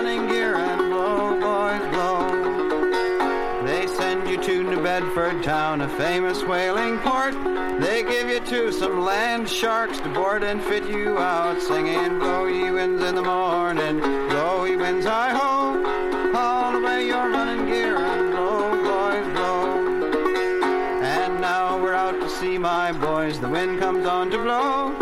Running 0.00 0.28
gear 0.28 0.56
and 0.56 0.90
blow, 0.90 1.38
boys, 1.38 1.86
blow. 1.92 3.66
They 3.66 3.86
send 3.86 4.26
you 4.26 4.42
to 4.42 4.62
New 4.62 4.82
Bedford 4.82 5.42
town, 5.42 5.82
a 5.82 5.88
famous 5.98 6.42
whaling 6.42 6.98
port. 7.00 7.34
They 7.82 8.02
give 8.04 8.30
you 8.30 8.40
to 8.40 8.72
some 8.72 9.02
land 9.02 9.46
sharks 9.46 10.00
to 10.00 10.08
board 10.08 10.42
and 10.42 10.62
fit 10.62 10.88
you 10.88 11.18
out, 11.18 11.60
singing, 11.60 12.18
Blow 12.18 12.46
ye 12.46 12.70
winds 12.70 13.02
in 13.04 13.14
the 13.14 13.20
morning, 13.20 13.98
blow 14.00 14.64
ye 14.64 14.76
winds, 14.76 15.04
hi 15.04 15.32
ho. 15.34 16.32
All 16.34 16.76
away 16.76 17.06
your 17.06 17.28
running 17.28 17.66
gear 17.66 17.98
and 17.98 18.30
blow, 18.30 18.70
boys, 18.70 19.26
blow. 19.34 20.22
And 21.02 21.42
now 21.42 21.76
we're 21.76 21.92
out 21.92 22.18
to 22.18 22.30
sea, 22.30 22.56
my 22.56 22.92
boys. 22.92 23.38
The 23.38 23.50
wind 23.50 23.78
comes 23.78 24.06
on 24.06 24.30
to 24.30 24.38
blow, 24.38 24.94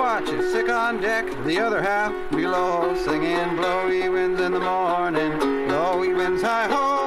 watch 0.00 0.30
is 0.30 0.50
sick 0.50 0.70
on 0.70 0.98
deck, 1.02 1.26
the 1.44 1.58
other 1.58 1.82
half 1.82 2.12
below, 2.30 2.94
singing, 3.04 3.54
Blow 3.56 3.88
ye 3.88 4.08
winds 4.08 4.40
in 4.40 4.52
the 4.52 4.58
morning, 4.58 5.38
blow 5.68 6.02
ye 6.02 6.14
winds, 6.14 6.42
hi 6.42 6.66
ho. 6.68 6.99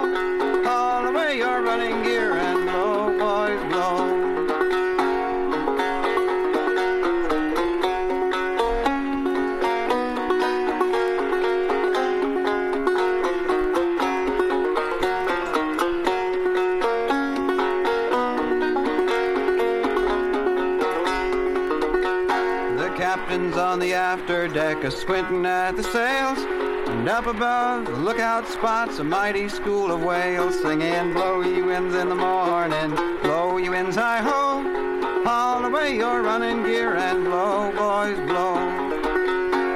Deck, 24.47 24.83
a 24.83 24.91
squinting 24.91 25.45
at 25.45 25.75
the 25.75 25.83
sails. 25.83 26.39
And 26.39 27.07
up 27.07 27.25
above, 27.25 27.85
the 27.85 27.97
lookout 27.97 28.47
spots 28.47 28.99
a 28.99 29.03
mighty 29.03 29.47
school 29.49 29.91
of 29.91 30.03
whales 30.03 30.61
singing, 30.61 31.13
Blow 31.13 31.41
ye 31.41 31.61
winds 31.61 31.95
in 31.95 32.09
the 32.09 32.15
morning, 32.15 32.95
blow 33.21 33.57
ye 33.57 33.69
winds, 33.69 33.95
hi 33.95 34.17
ho. 34.17 35.23
Haul 35.23 35.65
away 35.65 35.95
your 35.95 36.21
running 36.21 36.63
gear 36.63 36.95
and 36.95 37.23
blow, 37.23 37.71
boys, 37.71 38.17
blow. 38.27 38.93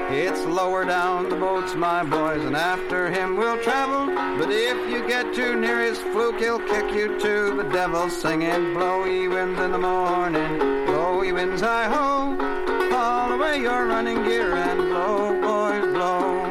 It's 0.09 0.45
lower 0.45 0.85
down 0.85 1.29
the 1.29 1.35
boats, 1.35 1.75
my 1.75 2.03
boys, 2.03 2.43
and 2.43 2.55
after 2.55 3.09
him 3.09 3.35
we'll 3.37 3.61
travel. 3.61 4.07
But 4.37 4.49
if 4.51 4.89
you 4.89 5.07
get 5.07 5.33
too 5.33 5.59
near 5.59 5.81
his 5.81 5.99
fluke, 5.99 6.39
he'll 6.39 6.59
kick 6.59 6.91
you 6.93 7.19
to 7.19 7.55
the 7.55 7.69
devil, 7.71 8.09
singing, 8.09 8.73
Blow 8.73 9.05
ye 9.05 9.27
winds 9.27 9.59
in 9.59 9.71
the 9.71 9.77
morning, 9.77 10.85
blow 10.85 11.21
ye 11.21 11.31
winds, 11.31 11.61
hi 11.61 11.85
ho. 11.85 12.76
Haul 12.97 13.31
away 13.33 13.61
your 13.61 13.85
running 13.85 14.23
gear 14.23 14.55
and 14.55 14.79
blow, 14.89 15.39
boys, 15.39 15.85
blow. 15.93 16.45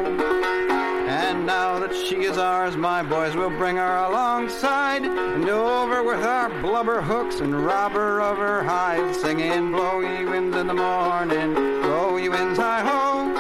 And 1.09 1.45
now 1.45 1.81
that 1.81 1.93
she 1.93 2.23
is 2.23 2.39
ours, 2.39 2.77
my 2.77 3.03
boys, 3.03 3.35
we'll 3.35 3.51
bring 3.51 3.79
her 3.79 3.97
alongside 3.97 5.05
and 5.05 5.49
over 5.49 6.05
with 6.05 6.23
our 6.23 6.49
blubber 6.63 7.03
hooks 7.03 7.41
and 7.41 7.67
rob 7.67 7.93
her 7.93 8.21
of 8.21 8.39
her 8.39 8.63
hide, 8.63 9.13
singing, 9.17 9.73
Blow 9.73 9.99
ye 9.99 10.25
winds 10.25 10.57
in 10.57 10.69
the 10.69 10.75
morning, 10.75 11.53
blow 11.83 12.17
ye 12.17 12.29
winds, 12.29 12.61
hi 12.61 12.81
ho. 12.81 13.35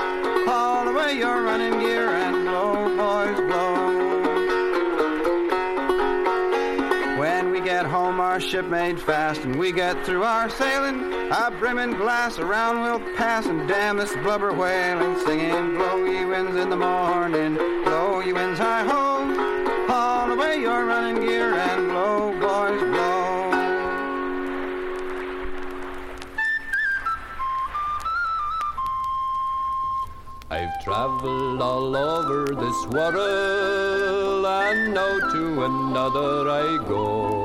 Haul 0.50 0.88
away 0.88 1.16
your 1.16 1.42
running 1.42 1.75
our 8.36 8.40
ship 8.40 8.66
made 8.66 9.00
fast, 9.00 9.40
and 9.44 9.58
we 9.58 9.72
get 9.72 10.04
through 10.04 10.22
our 10.22 10.50
sailing. 10.50 11.10
A 11.32 11.50
brimming 11.58 11.96
glass 11.96 12.38
around 12.38 12.82
we'll 12.82 13.00
pass, 13.16 13.46
and 13.46 13.66
damn 13.66 13.96
this 13.96 14.12
blubber 14.16 14.52
whaling, 14.52 15.18
singing, 15.24 15.76
Blow 15.76 16.04
ye 16.04 16.22
winds 16.26 16.54
in 16.54 16.68
the 16.68 16.76
morning, 16.76 17.54
blow 17.84 18.20
ye 18.20 18.34
winds, 18.34 18.58
hi 18.60 18.84
ho. 18.84 19.86
Haul 19.86 20.32
away 20.32 20.60
your 20.60 20.84
running 20.84 21.24
gear 21.26 21.54
and 21.54 21.88
blow, 21.88 22.32
boys, 22.38 22.78
blow. 22.82 23.52
I've 30.50 30.84
traveled 30.84 31.62
all 31.62 31.96
over 31.96 32.54
this 32.54 32.86
world, 32.92 34.44
and 34.44 34.92
now 34.92 35.32
to 35.32 35.64
another 35.64 36.50
I 36.50 36.86
go. 36.86 37.35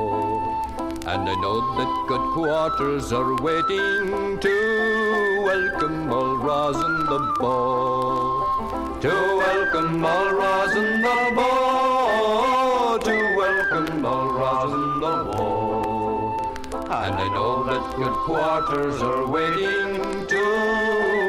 And 1.12 1.28
I 1.28 1.36
know 1.36 1.59
that 1.76 2.05
good 2.07 2.32
quarters 2.32 3.12
are 3.12 3.36
waiting 3.43 4.39
to 4.39 5.43
welcome 5.43 6.09
all 6.09 6.38
rosin 6.38 7.05
the 7.05 7.20
bow. 7.38 8.97
To 9.01 9.09
welcome 9.09 10.05
all 10.05 10.32
rosin 10.32 11.01
the 11.01 11.34
bow. 11.36 12.97
To 13.03 13.36
welcome 13.36 14.05
all 14.05 14.30
rosin 14.32 14.99
the 15.01 15.16
bow. 15.34 16.55
And 16.76 17.16
I 17.16 17.28
know 17.36 17.66
that 17.66 17.95
good 17.97 18.16
quarters 18.30 19.01
are 19.01 19.28
waiting 19.28 20.28
to 20.28 20.43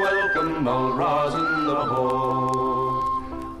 welcome 0.07 0.65
all 0.65 0.93
rosin 0.93 1.65
the 1.65 1.75
bow. 1.91 2.52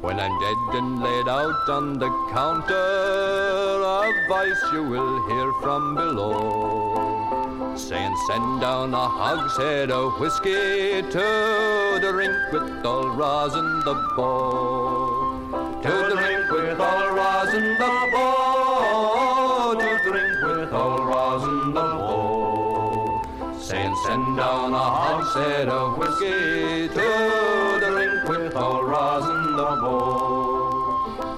When 0.03 0.19
I'm 0.19 0.37
dead 0.37 0.57
and 0.75 1.01
laid 1.01 1.29
out 1.29 1.69
on 1.69 1.97
the 1.97 2.09
counter, 2.29 2.75
a 2.75 4.27
voice 4.27 4.61
you 4.73 4.83
will 4.83 5.25
hear 5.29 5.53
from 5.61 5.95
below. 5.95 7.73
Saying, 7.77 8.13
send 8.27 8.59
down 8.59 8.93
a 8.93 9.07
hogshead 9.07 9.91
of 9.91 10.19
whiskey 10.19 11.03
to 11.03 11.99
the 12.01 12.11
rink 12.13 12.35
with 12.51 12.85
all 12.85 13.11
rosin 13.11 13.79
the 13.85 13.93
bow. 14.17 15.39
To 15.83 15.89
the 16.09 16.17
rink 16.17 16.51
with 16.51 16.81
all 16.81 17.09
rosin 17.15 17.63
the 17.77 17.91
bow. 18.11 19.73
To 19.79 19.99
the 20.03 20.11
rink 20.11 20.41
with 20.43 20.73
all 20.73 20.97
rosin 20.97 21.73
the 21.73 21.81
bow. 21.81 23.21
Saying, 23.57 23.95
send 24.05 24.35
down 24.35 24.73
a 24.73 24.85
hogshead 24.99 25.69
of 25.69 25.97
whiskey 25.97 26.89
to 26.89 27.79
the 27.79 27.91
rink 27.95 28.27
with 28.27 28.53
all 28.57 28.83
rosin 28.83 29.42
the. 29.57 29.73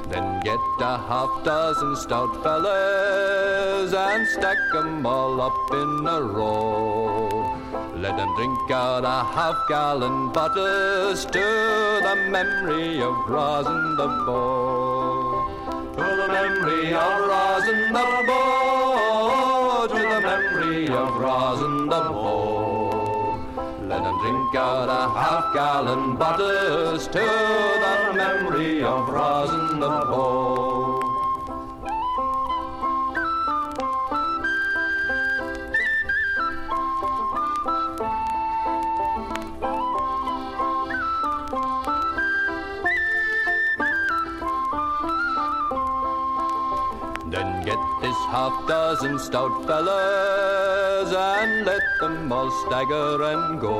Then 0.09 0.39
get 0.41 0.59
a 0.79 0.97
half 1.09 1.31
dozen 1.43 1.95
stout 1.95 2.33
fellas 2.43 3.93
and 3.93 4.27
stack 4.27 4.57
'em 4.75 5.05
all 5.05 5.41
up 5.41 5.73
in 5.73 6.07
a 6.07 6.21
row. 6.21 7.29
Let 8.03 8.19
'em 8.19 8.31
drink 8.35 8.71
out 8.71 9.03
a 9.03 9.19
half 9.35 9.57
gallon 9.67 10.31
bottles 10.31 11.25
to 11.25 11.45
the 12.07 12.15
memory 12.35 13.01
of 13.01 13.15
Rosin 13.27 13.83
the 13.99 14.07
Bow. 14.25 15.45
To 15.97 16.07
the 16.21 16.27
memory 16.37 16.93
of 16.93 17.13
Rosin 17.31 17.81
the 17.97 18.05
Bow. 18.27 19.87
To 19.87 20.01
the 20.13 20.21
memory 20.31 20.87
of 21.01 21.09
Rosin 21.25 21.75
the 21.93 22.01
Bow. 22.17 22.44
'Em 24.05 24.19
drink 24.19 24.53
out 24.55 24.87
a 24.87 25.09
half 25.19 25.51
gallon 25.53 26.15
bottles 26.15 27.07
to 27.07 27.25
the 27.83 28.13
memory 28.13 28.83
of 28.83 29.09
Rosin 29.09 29.79
the 29.79 29.87
Bow. 29.87 30.84
Dozen 48.95 49.19
stout 49.19 49.65
fellas 49.67 51.11
and 51.13 51.65
let 51.65 51.81
them 51.99 52.31
all 52.31 52.49
stagger 52.65 53.23
and 53.23 53.59
go. 53.59 53.77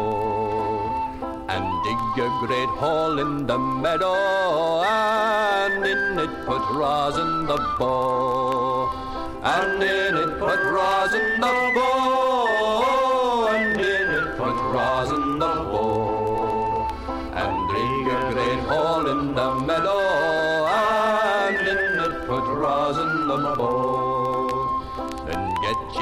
And 1.47 1.65
dig 1.85 2.25
a 2.25 2.29
great 2.45 2.71
hole 2.81 3.19
in 3.19 3.47
the 3.47 3.57
meadow 3.57 4.81
and 4.83 5.85
in 5.85 6.19
it 6.19 6.45
put 6.45 6.63
rosin 6.75 7.45
the 7.45 7.57
bow. 7.79 8.89
And 9.43 9.81
in 9.81 10.17
it 10.17 10.37
put 10.37 10.59
rosin 10.77 11.39
the 11.39 11.55
bow. 11.75 13.47
And 13.55 13.79
in 13.79 14.09
it 14.19 14.37
put 14.37 14.57
rosin 14.75 15.34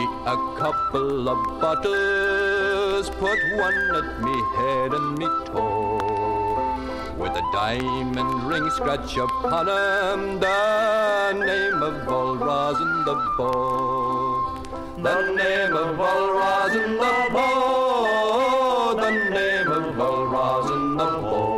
ye 0.04 0.10
a 0.26 0.38
couple 0.58 1.30
of 1.30 1.38
bottles, 1.62 3.10
put 3.22 3.40
one 3.56 3.96
at 4.00 4.22
me 4.24 4.36
head 4.58 4.94
and 4.94 5.18
me 5.18 5.28
toe. 5.46 6.00
With 7.18 7.36
a 7.44 7.46
diamond 7.54 8.44
ring 8.44 8.70
scratch 8.72 9.18
upon 9.18 9.66
the 10.40 11.34
name 11.34 11.82
of 11.82 12.08
all 12.08 12.36
rosin 12.36 13.06
the 13.06 13.16
bow. 13.38 14.64
The 14.98 15.18
name 15.42 15.74
of 15.74 16.00
all 16.00 16.28
rosin 16.40 16.98
the 17.04 17.14
bow. 17.34 18.96
The 19.04 19.12
name 19.38 19.72
of 19.72 20.00
all 20.00 20.26
rosin 20.26 20.98
the 20.98 21.06
bow. 21.06 21.54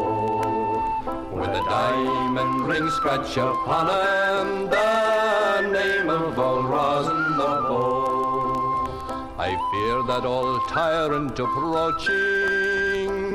With 1.31 1.49
a 1.49 1.63
diamond 1.69 2.67
ring 2.67 2.89
scratch 2.89 3.37
upon 3.37 3.89
'em, 3.89 4.69
the 4.69 5.54
I 9.47 9.53
fear 9.71 10.01
that 10.07 10.25
all 10.25 10.59
tyrant 10.61 11.37
approaching, 11.37 12.15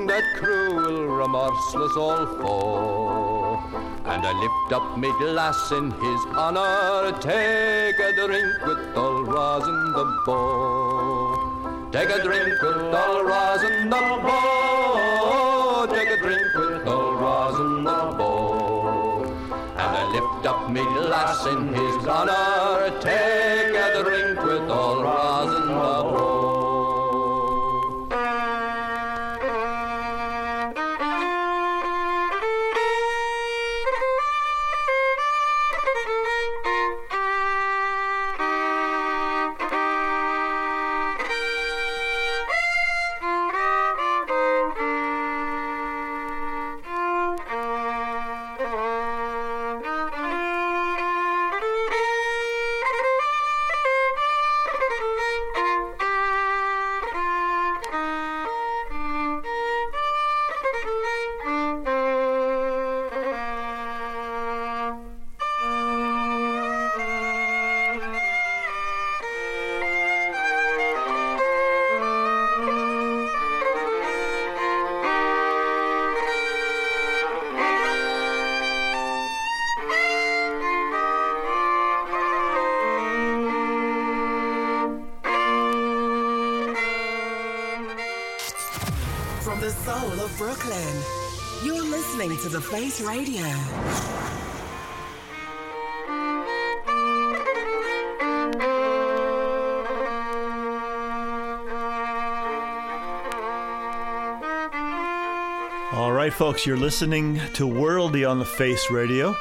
that 0.09 0.25
cruel, 0.35 1.07
remorseless 1.07 1.97
all 1.97 2.27
foe. 2.43 3.61
And 4.07 4.27
I 4.27 4.33
lift 4.33 4.73
up 4.73 4.99
my 4.99 5.17
glass 5.21 5.71
in 5.71 5.93
his 5.93 6.21
honor, 6.35 7.17
take 7.21 7.97
a 8.01 8.13
drink 8.27 8.67
with 8.67 8.97
old 8.97 9.29
rosin 9.29 9.93
the 9.93 10.05
bow. 10.27 11.89
Take 11.93 12.11
a 12.11 12.21
drink 12.25 12.61
with 12.61 12.93
old 12.93 13.27
rosin 13.29 13.89
the 13.89 14.01
bow. 14.27 15.87
Take 15.93 16.11
a 16.11 16.17
drink 16.17 16.55
with 16.57 16.89
old 16.89 17.21
rosin 17.21 17.85
the 17.85 18.15
bow. 18.19 19.23
And 19.79 19.97
I 19.97 20.05
lift 20.11 20.45
up 20.45 20.69
me 20.71 20.83
glass 20.83 21.47
in 21.47 21.69
his 21.73 22.05
honor, 22.05 22.91
folks, 106.51 106.67
you're 106.67 106.77
listening 106.77 107.41
to 107.55 107.65
Worldy 107.65 108.29
on 108.29 108.41
the 108.41 108.45
Face 108.45 108.91
Radio. 108.91 109.37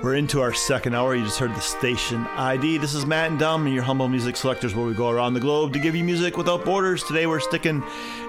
We're 0.00 0.14
into 0.14 0.40
our 0.40 0.54
second 0.54 0.94
hour. 0.94 1.12
You 1.12 1.24
just 1.24 1.40
heard 1.40 1.52
the 1.56 1.60
station 1.60 2.24
ID. 2.36 2.78
This 2.78 2.94
is 2.94 3.04
Matt 3.04 3.32
and 3.32 3.40
Dom 3.40 3.66
and 3.66 3.74
your 3.74 3.82
humble 3.82 4.06
music 4.06 4.36
selectors 4.36 4.72
where 4.72 4.86
we 4.86 4.94
go 4.94 5.10
around 5.10 5.34
the 5.34 5.40
globe 5.40 5.72
to 5.72 5.80
give 5.80 5.96
you 5.96 6.04
music 6.04 6.36
without 6.36 6.64
borders. 6.64 7.02
Today 7.02 7.26
we're 7.26 7.40
sticking 7.40 7.82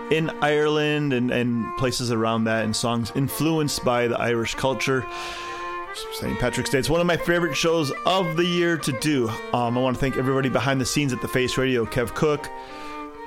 in 0.10 0.32
Ireland 0.42 1.14
and, 1.14 1.30
and 1.30 1.78
places 1.78 2.12
around 2.12 2.46
that 2.46 2.66
and 2.66 2.76
songs 2.76 3.12
influenced 3.14 3.86
by 3.86 4.08
the 4.08 4.20
Irish 4.20 4.56
culture. 4.56 5.06
St. 6.14 6.40
Patrick's 6.40 6.72
Day. 6.72 6.80
It's 6.80 6.90
one 6.90 7.02
of 7.02 7.06
my 7.06 7.18
favorite 7.18 7.56
shows 7.56 7.92
of 8.08 8.36
the 8.36 8.46
year 8.46 8.80
to 8.80 8.92
do. 8.94 9.30
Um, 9.54 9.78
I 9.78 9.82
want 9.82 9.96
to 9.96 10.00
thank 10.00 10.18
everybody 10.18 10.50
behind 10.50 10.82
the 10.82 10.88
scenes 10.88 11.14
at 11.14 11.22
the 11.22 11.28
Face 11.28 11.56
Radio 11.56 11.86
Kev 11.86 12.16
Cook, 12.16 12.50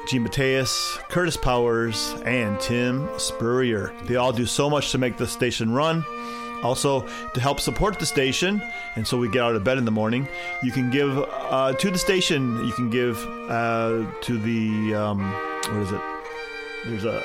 Gene 0.07 0.23
Mateus, 0.23 0.99
Curtis 1.09 1.37
Powers, 1.37 2.15
and 2.25 2.61
Tim 2.61 3.09
Spurrier. 3.19 3.93
They 4.05 4.17
all 4.17 4.33
do 4.33 4.47
so 4.47 4.71
much 4.71 4.93
to 4.93 4.99
make 4.99 5.17
the 5.17 5.27
station 5.27 5.73
run. 5.73 6.05
Also, 6.63 7.07
to 7.35 7.41
help 7.41 7.61
support 7.61 7.99
the 7.99 8.07
station, 8.07 8.63
and 8.95 9.07
so 9.07 9.19
we 9.19 9.29
get 9.29 9.43
out 9.43 9.55
of 9.55 9.65
bed 9.65 9.79
in 9.79 9.85
the 9.85 9.91
morning, 9.91 10.27
you 10.63 10.73
can 10.73 10.91
give 10.91 11.19
uh, 11.19 11.73
to 11.75 11.91
the 11.91 11.99
station. 11.99 12.65
You 12.65 12.73
can 12.73 12.89
give 12.89 13.19
uh, 13.51 14.05
to 14.23 14.39
the 14.39 14.95
um, 14.95 15.33
what 15.73 15.83
is 15.83 15.93
it? 15.93 16.16
There's 16.85 17.05
a 17.05 17.23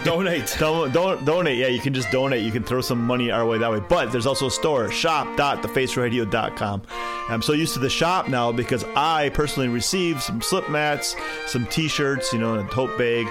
donate. 0.04 0.54
Don't, 0.60 0.92
don't 0.92 1.24
donate. 1.24 1.58
Yeah, 1.58 1.66
you 1.68 1.80
can 1.80 1.94
just 1.94 2.10
donate. 2.10 2.42
You 2.44 2.52
can 2.52 2.62
throw 2.62 2.80
some 2.80 3.00
money 3.00 3.30
our 3.30 3.44
way 3.44 3.58
that 3.58 3.70
way. 3.70 3.80
But 3.80 4.12
there's 4.12 4.26
also 4.26 4.46
a 4.46 4.50
store, 4.50 4.90
shop.thefaceradio.com. 4.90 6.82
I'm 7.28 7.42
so 7.42 7.52
used 7.54 7.74
to 7.74 7.80
the 7.80 7.90
shop 7.90 8.28
now 8.28 8.52
because 8.52 8.84
I 8.94 9.30
personally 9.30 9.68
received 9.68 10.22
some 10.22 10.40
slip 10.40 10.68
mats, 10.68 11.16
some 11.46 11.66
t-shirts, 11.66 12.32
you 12.32 12.38
know, 12.38 12.54
and 12.54 12.68
a 12.68 12.72
tote 12.72 12.96
bag. 12.96 13.26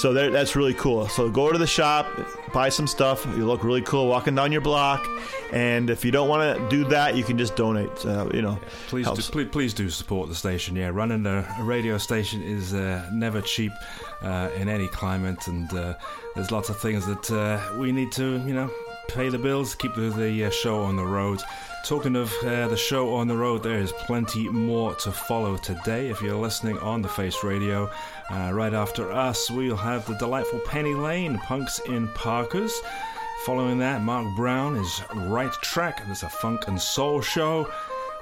So 0.00 0.12
that's 0.12 0.54
really 0.54 0.74
cool. 0.74 1.08
So 1.08 1.28
go 1.28 1.50
to 1.50 1.58
the 1.58 1.66
shop, 1.66 2.06
buy 2.52 2.68
some 2.68 2.86
stuff. 2.86 3.26
You 3.36 3.44
look 3.46 3.64
really 3.64 3.82
cool 3.82 4.06
walking 4.06 4.36
down 4.36 4.52
your 4.52 4.60
block. 4.60 5.04
And 5.52 5.90
if 5.90 6.04
you 6.04 6.12
don't 6.12 6.28
want 6.28 6.56
to 6.56 6.68
do 6.68 6.84
that, 6.90 7.16
you 7.16 7.24
can 7.24 7.36
just 7.36 7.56
donate. 7.56 8.06
Uh, 8.06 8.28
you 8.32 8.40
know, 8.40 8.60
Please 8.86 9.10
do, 9.10 9.22
please, 9.22 9.48
please 9.50 9.74
do 9.74 9.90
support 9.90 10.28
the 10.28 10.36
station. 10.36 10.76
Yeah, 10.76 10.90
running 10.90 11.26
a, 11.26 11.44
a 11.58 11.64
radio 11.64 11.98
station 11.98 12.42
is 12.42 12.74
uh, 12.74 13.08
never 13.12 13.40
cheap 13.40 13.72
uh, 14.22 14.50
in 14.56 14.68
any 14.68 14.86
climate, 14.86 15.48
and 15.48 15.72
uh, 15.74 15.94
there's 16.36 16.52
lots 16.52 16.68
of 16.68 16.78
things 16.78 17.04
that 17.06 17.30
uh, 17.32 17.76
we 17.78 17.90
need 17.90 18.12
to, 18.12 18.38
you 18.46 18.54
know, 18.54 18.70
pay 19.08 19.30
the 19.30 19.38
bills, 19.38 19.74
keep 19.74 19.94
the, 19.94 20.10
the 20.10 20.44
uh, 20.44 20.50
show 20.50 20.80
on 20.82 20.94
the 20.94 21.04
road. 21.04 21.40
Talking 21.88 22.16
of 22.16 22.30
uh, 22.44 22.68
the 22.68 22.76
show 22.76 23.14
on 23.14 23.28
the 23.28 23.36
road, 23.38 23.62
there 23.62 23.78
is 23.78 23.92
plenty 23.92 24.46
more 24.50 24.94
to 24.96 25.10
follow 25.10 25.56
today. 25.56 26.10
If 26.10 26.20
you're 26.20 26.36
listening 26.36 26.76
on 26.80 27.00
the 27.00 27.08
Face 27.08 27.42
Radio, 27.42 27.90
uh, 28.30 28.50
right 28.52 28.74
after 28.74 29.10
us, 29.10 29.50
we'll 29.50 29.74
have 29.74 30.04
the 30.04 30.12
delightful 30.18 30.58
Penny 30.66 30.92
Lane, 30.92 31.38
Punks 31.38 31.78
in 31.86 32.08
Parkas. 32.08 32.78
Following 33.46 33.78
that, 33.78 34.02
Mark 34.02 34.36
Brown 34.36 34.76
is 34.76 35.02
Right 35.14 35.50
Track. 35.62 36.04
There's 36.04 36.24
a 36.24 36.28
funk 36.28 36.68
and 36.68 36.78
soul 36.78 37.22
show. 37.22 37.72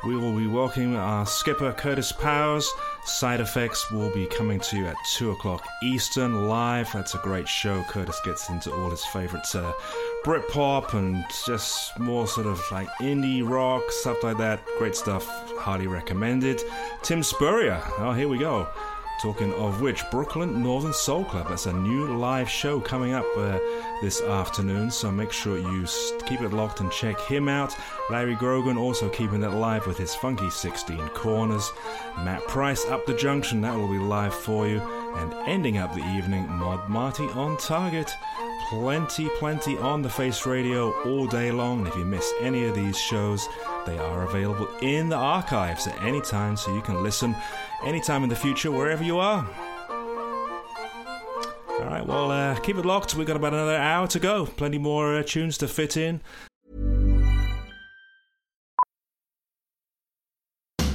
We 0.04 0.16
will 0.16 0.36
be 0.36 0.46
welcoming 0.46 0.94
our 0.94 1.26
skipper 1.26 1.72
Curtis 1.72 2.12
Powers. 2.12 2.68
Side 3.04 3.40
Effects 3.40 3.90
will 3.90 4.12
be 4.12 4.26
coming 4.26 4.60
to 4.60 4.76
you 4.76 4.86
at 4.86 4.96
2 5.14 5.32
o'clock 5.32 5.64
Eastern 5.82 6.46
live. 6.48 6.92
That's 6.92 7.14
a 7.14 7.18
great 7.18 7.48
show. 7.48 7.82
Curtis 7.88 8.20
gets 8.24 8.48
into 8.48 8.72
all 8.72 8.90
his 8.90 9.04
favourites 9.06 9.54
uh, 9.54 9.72
Britpop 10.24 10.94
and 10.94 11.24
just 11.46 11.98
more 11.98 12.26
sort 12.26 12.46
of 12.46 12.60
like 12.70 12.88
indie 13.00 13.48
rock, 13.48 13.82
stuff 13.88 14.22
like 14.22 14.38
that. 14.38 14.60
Great 14.78 14.94
stuff. 14.94 15.26
Highly 15.58 15.86
recommended. 15.86 16.60
Tim 17.02 17.22
Spurrier. 17.22 17.82
Oh, 17.98 18.12
here 18.12 18.28
we 18.28 18.38
go. 18.38 18.68
Talking 19.20 19.54
of 19.54 19.80
which, 19.80 20.02
Brooklyn 20.10 20.62
Northern 20.62 20.92
Soul 20.92 21.24
Club. 21.24 21.48
That's 21.48 21.64
a 21.64 21.72
new 21.72 22.18
live 22.18 22.50
show 22.50 22.80
coming 22.80 23.14
up 23.14 23.24
uh, 23.38 23.58
this 24.02 24.20
afternoon, 24.20 24.90
so 24.90 25.10
make 25.10 25.32
sure 25.32 25.56
you 25.56 25.86
keep 26.26 26.42
it 26.42 26.52
locked 26.52 26.80
and 26.80 26.92
check 26.92 27.18
him 27.22 27.48
out. 27.48 27.74
Larry 28.10 28.34
Grogan 28.34 28.76
also 28.76 29.08
keeping 29.08 29.42
it 29.42 29.48
live 29.48 29.86
with 29.86 29.96
his 29.96 30.14
funky 30.14 30.50
16 30.50 30.98
corners. 31.08 31.72
Matt 32.18 32.46
Price 32.46 32.84
up 32.86 33.06
the 33.06 33.14
junction, 33.14 33.62
that 33.62 33.74
will 33.74 33.88
be 33.88 33.98
live 33.98 34.34
for 34.34 34.68
you. 34.68 34.80
And 35.16 35.32
ending 35.46 35.78
up 35.78 35.94
the 35.94 36.06
evening, 36.16 36.46
Mod 36.50 36.86
Marty 36.90 37.24
on 37.28 37.56
target. 37.56 38.10
Plenty, 38.68 39.28
plenty 39.38 39.78
on 39.78 40.02
the 40.02 40.10
Face 40.10 40.44
Radio 40.44 40.90
all 41.04 41.26
day 41.26 41.52
long. 41.52 41.86
If 41.86 41.96
you 41.96 42.04
miss 42.04 42.34
any 42.40 42.64
of 42.64 42.74
these 42.74 42.98
shows, 42.98 43.48
they 43.86 43.96
are 43.96 44.24
available 44.24 44.68
in 44.82 45.08
the 45.08 45.16
archives 45.16 45.86
at 45.86 46.02
any 46.02 46.20
time, 46.20 46.56
so 46.56 46.74
you 46.74 46.82
can 46.82 47.02
listen 47.02 47.34
anytime 47.84 48.22
in 48.22 48.28
the 48.28 48.36
future, 48.36 48.70
wherever 48.70 49.04
you 49.04 49.18
are. 49.18 49.46
All 51.68 51.84
right, 51.84 52.06
well, 52.06 52.30
uh, 52.30 52.54
keep 52.60 52.76
it 52.76 52.86
locked. 52.86 53.14
We've 53.14 53.26
got 53.26 53.36
about 53.36 53.52
another 53.52 53.76
hour 53.76 54.06
to 54.08 54.18
go. 54.18 54.46
Plenty 54.46 54.78
more 54.78 55.16
uh, 55.16 55.22
tunes 55.22 55.58
to 55.58 55.68
fit 55.68 55.96
in. 55.96 56.20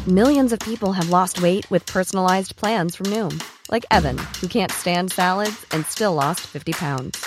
Millions 0.08 0.52
of 0.52 0.60
people 0.60 0.94
have 0.94 1.10
lost 1.12 1.44
weight 1.44 1.70
with 1.70 1.86
personalized 1.86 2.56
plans 2.56 2.96
from 2.96 3.06
Noom, 3.08 3.40
like 3.70 3.86
Evan, 3.92 4.18
who 4.42 4.48
can't 4.48 4.72
stand 4.72 5.12
salads 5.12 5.64
and 5.72 5.86
still 5.86 6.16
lost 6.16 6.42
50 6.42 6.72
pounds. 6.74 7.24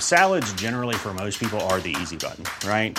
Salads, 0.00 0.52
generally, 0.54 0.96
for 0.96 1.14
most 1.14 1.38
people, 1.38 1.60
are 1.70 1.80
the 1.80 1.94
easy 2.00 2.16
button, 2.16 2.44
right? 2.68 2.98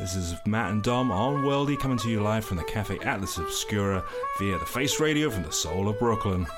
This 0.00 0.16
is 0.16 0.34
Matt 0.44 0.72
and 0.72 0.82
Dom 0.82 1.12
on 1.12 1.44
Worldy 1.44 1.78
coming 1.78 1.98
to 1.98 2.10
you 2.10 2.20
live 2.20 2.44
from 2.44 2.56
the 2.56 2.64
Cafe 2.64 2.98
Atlas 3.04 3.38
Obscura 3.38 4.02
via 4.40 4.58
the 4.58 4.66
Face 4.66 4.98
Radio 4.98 5.30
from 5.30 5.44
the 5.44 5.52
soul 5.52 5.88
of 5.88 6.00
Brooklyn. 6.00 6.48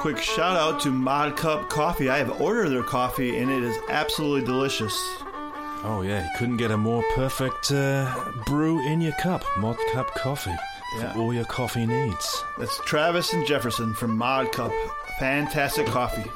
quick 0.00 0.16
shout 0.16 0.56
out 0.56 0.80
to 0.80 0.90
Mod 0.90 1.36
Cup 1.36 1.68
Coffee. 1.68 2.08
I 2.08 2.16
have 2.16 2.40
ordered 2.40 2.70
their 2.70 2.82
coffee 2.82 3.36
and 3.36 3.50
it 3.50 3.62
is 3.62 3.76
absolutely 3.90 4.46
delicious. 4.46 4.94
Oh, 5.84 6.00
yeah, 6.02 6.24
you 6.24 6.30
couldn't 6.38 6.56
get 6.56 6.70
a 6.70 6.76
more 6.78 7.04
perfect 7.14 7.70
uh, 7.70 8.32
brew 8.46 8.80
in 8.88 9.02
your 9.02 9.12
cup. 9.20 9.44
Mod 9.58 9.76
Cup 9.92 10.14
Coffee 10.14 10.56
for 10.94 11.02
yeah. 11.02 11.14
all 11.18 11.34
your 11.34 11.44
coffee 11.44 11.84
needs. 11.84 12.42
That's 12.56 12.80
Travis 12.86 13.34
and 13.34 13.46
Jefferson 13.46 13.92
from 13.92 14.16
Mod 14.16 14.52
Cup. 14.52 14.72
Fantastic 15.18 15.86
coffee. 15.86 16.30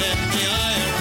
in 0.00 0.30
the 0.30 0.46
iron. 0.48 0.97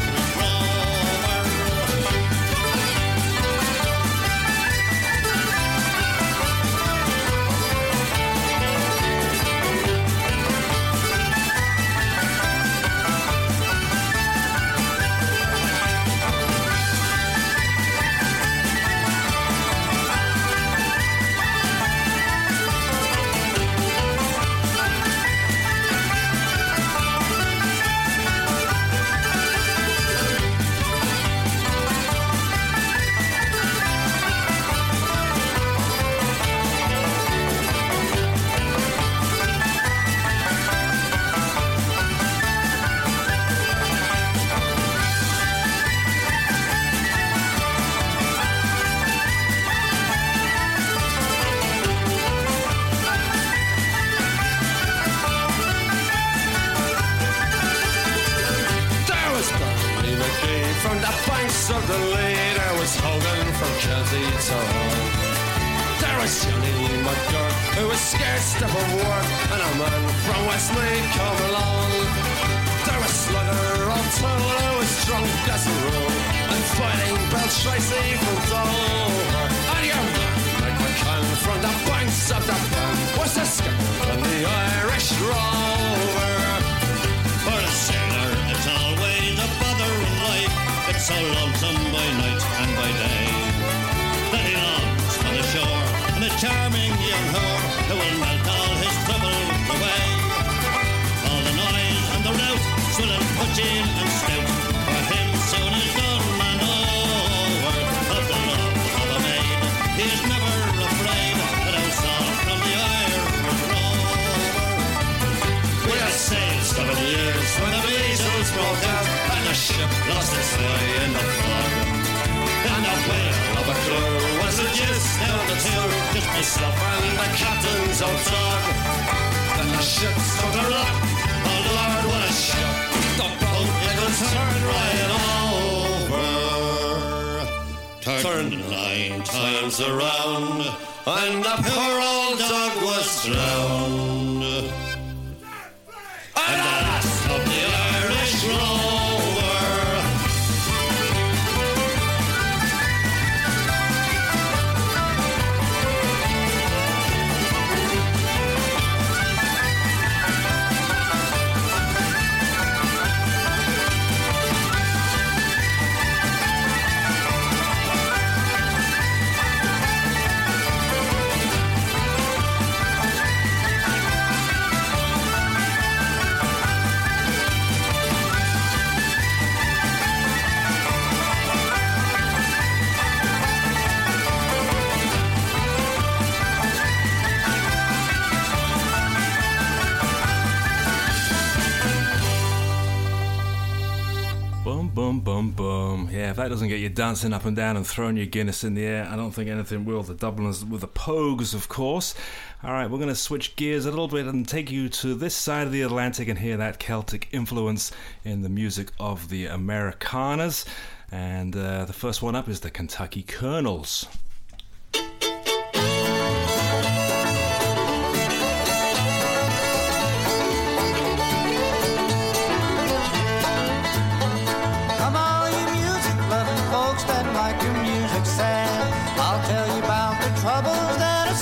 that 196.48 196.53
doesn't 196.53 196.69
get 196.69 196.80
you 196.80 196.88
dancing 196.88 197.34
up 197.34 197.44
and 197.44 197.57
down 197.57 197.76
and 197.76 197.86
throwing 197.86 198.15
your 198.15 198.26
Guinness 198.26 198.64
in 198.64 198.74
the 198.74 198.86
air, 198.86 199.06
I 199.11 199.18
don't 199.18 199.32
think 199.32 199.49
anything 199.49 199.84
will. 199.84 200.02
The 200.02 200.14
Dubliners 200.14 200.64
with 200.64 200.80
the 200.80 200.88
Pogues, 200.88 201.53
of 201.53 201.68
course. 201.68 202.15
All 202.64 202.72
right, 202.72 202.90
we're 202.90 202.99
going 202.99 203.10
to 203.10 203.15
switch 203.15 203.57
gears 203.57 203.86
a 203.86 203.90
little 203.90 204.07
bit 204.07 204.28
and 204.28 204.48
take 204.48 204.72
you 204.72 204.88
to 204.88 205.14
this 205.14 205.36
side 205.36 205.68
of 205.68 205.74
the 205.74 205.82
Atlantic 205.82 206.30
and 206.30 206.40
hear 206.40 206.56
that 206.56 206.80
Celtic 206.80 207.28
influence 207.34 207.91
in 208.24 208.44
the 208.44 208.49
music 208.49 208.94
of 208.98 209.28
the 209.28 209.48
Americanas. 209.48 210.64
And 211.11 211.53
uh, 211.53 211.84
the 211.84 211.91
first 211.91 212.22
one 212.22 212.34
up 212.34 212.48
is 212.48 212.61
the 212.61 212.72
Kentucky 212.72 213.24
Colonels. 213.24 214.07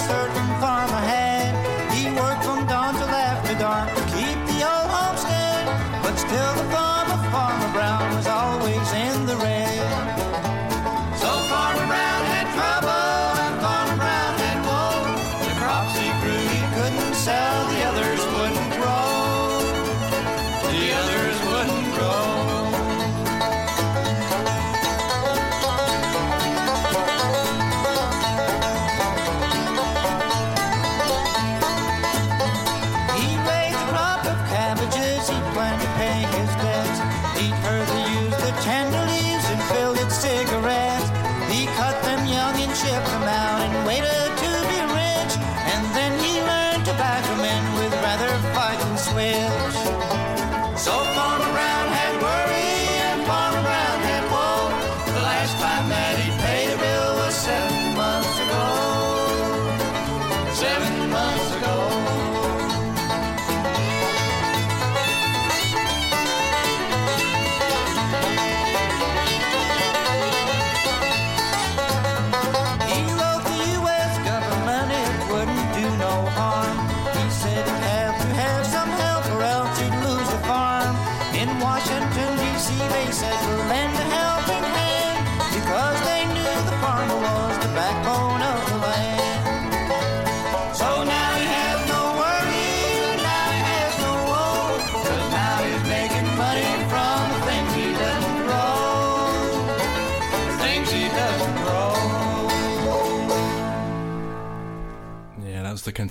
certain 0.08 0.45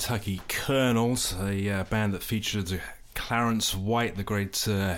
Kentucky 0.04 0.42
Colonels, 0.48 1.34
a 1.40 1.70
uh, 1.70 1.84
band 1.84 2.12
that 2.12 2.22
featured 2.22 2.70
uh, 2.70 2.76
Clarence 3.14 3.74
White, 3.74 4.16
the 4.16 4.22
great 4.22 4.68
uh, 4.68 4.96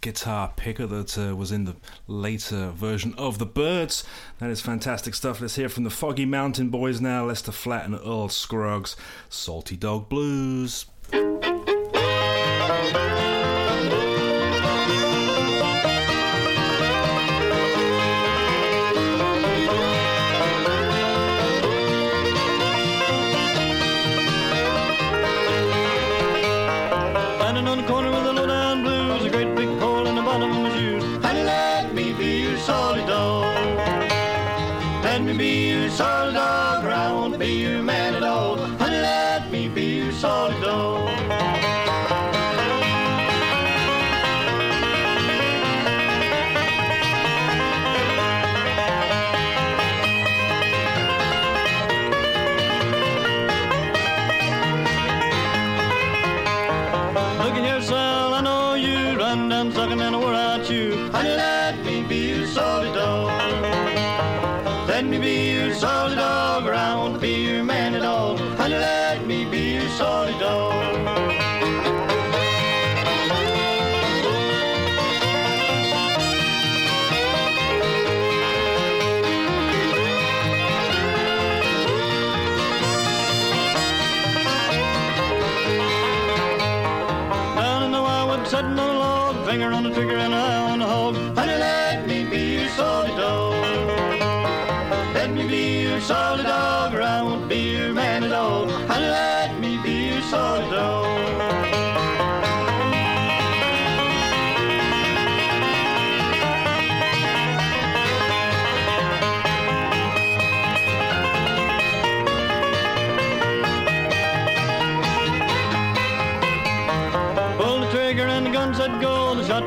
guitar 0.00 0.50
picker 0.56 0.86
that 0.86 1.18
uh, 1.18 1.36
was 1.36 1.52
in 1.52 1.66
the 1.66 1.76
later 2.06 2.70
version 2.70 3.12
of 3.18 3.38
The 3.38 3.44
Byrds. 3.44 4.02
That 4.38 4.48
is 4.48 4.62
fantastic 4.62 5.14
stuff. 5.14 5.42
Let's 5.42 5.56
hear 5.56 5.68
from 5.68 5.84
the 5.84 5.90
Foggy 5.90 6.24
Mountain 6.24 6.70
Boys 6.70 7.02
now 7.02 7.26
Lester 7.26 7.52
Flatt 7.52 7.84
and 7.84 7.96
Earl 7.96 8.30
Scruggs, 8.30 8.96
Salty 9.28 9.76
Dog 9.76 10.08
Blues. 10.08 10.86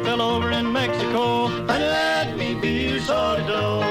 fell 0.10 0.22
over 0.24 0.50
in 0.52 0.74
Mexico, 0.74 1.46
and 1.46 1.84
let 1.98 2.36
me 2.36 2.56
be 2.56 2.90
your 2.90 3.00
solidar. 3.00 3.89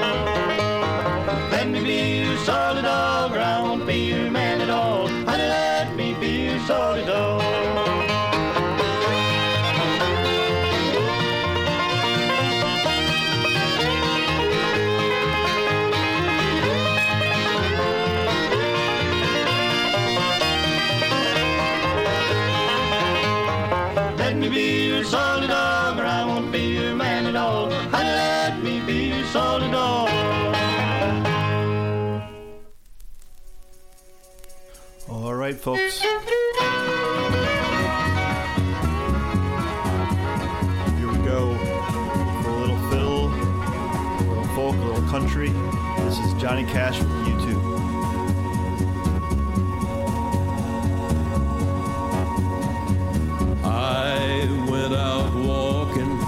Right, 35.48 35.58
folks. 35.58 36.00
Here 36.02 36.20
we 41.08 41.16
go. 41.24 41.56
For 42.42 42.50
a 42.50 42.56
little 42.58 42.90
fiddle, 42.90 43.28
a 43.28 44.24
little 44.28 44.48
folk, 44.54 44.74
a 44.74 44.78
little 44.78 45.08
country. 45.08 45.48
This 46.04 46.18
is 46.18 46.34
Johnny 46.34 46.64
Cash 46.64 46.98
with 46.98 47.08
U2. 47.08 47.56
I 53.64 54.68
went 54.70 54.92
out 54.92 55.34
walking 55.34 56.18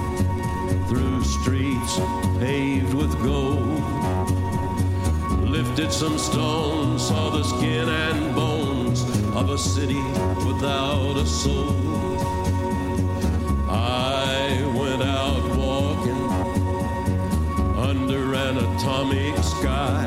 through 0.88 1.22
streets 1.24 1.98
paved 2.38 2.94
with 2.94 3.12
gold. 3.22 3.82
Lifted 5.50 5.92
some 5.92 6.16
stones, 6.16 7.06
saw 7.06 7.28
the 7.28 7.42
skin 7.42 7.86
and 7.86 8.29
of 9.40 9.48
a 9.48 9.56
city 9.56 10.02
without 10.46 11.16
a 11.16 11.24
soul. 11.24 11.74
I 13.70 14.70
went 14.76 15.02
out 15.02 15.42
walking 15.56 16.26
under 17.74 18.34
an 18.34 18.58
atomic 18.58 19.34
sky 19.42 20.04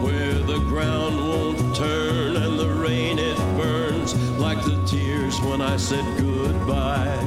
where 0.00 0.34
the 0.34 0.60
ground 0.70 1.16
won't 1.16 1.74
turn 1.74 2.36
and 2.36 2.56
the 2.56 2.72
rain 2.72 3.18
it 3.18 3.36
burns 3.58 4.14
like 4.38 4.62
the 4.64 4.80
tears 4.86 5.40
when 5.40 5.60
I 5.60 5.76
said 5.76 6.04
goodbye. 6.16 7.18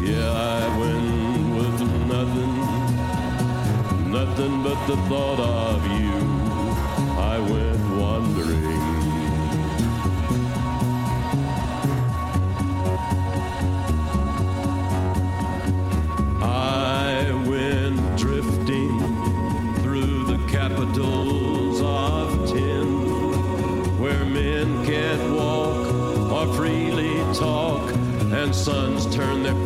Yeah, 0.00 0.32
I 0.32 0.78
went 0.80 1.56
with 1.58 1.78
nothing, 2.14 2.54
nothing 4.10 4.62
but 4.62 4.86
the 4.86 4.96
thought 5.08 5.40
of 5.40 5.86
you. 6.00 6.36
I 7.18 7.38
went 7.38 8.00
wandering. 8.00 8.75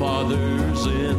Fathers 0.01 0.87
in. 0.87 1.15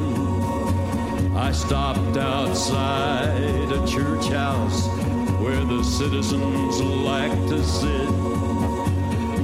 I 1.37 1.51
stopped 1.51 2.17
outside 2.17 3.71
a 3.71 3.85
church 3.85 4.25
house 4.29 4.87
where 5.39 5.63
the 5.63 5.83
citizens 5.83 6.81
like 6.81 7.31
to 7.49 7.63
sit. 7.63 8.09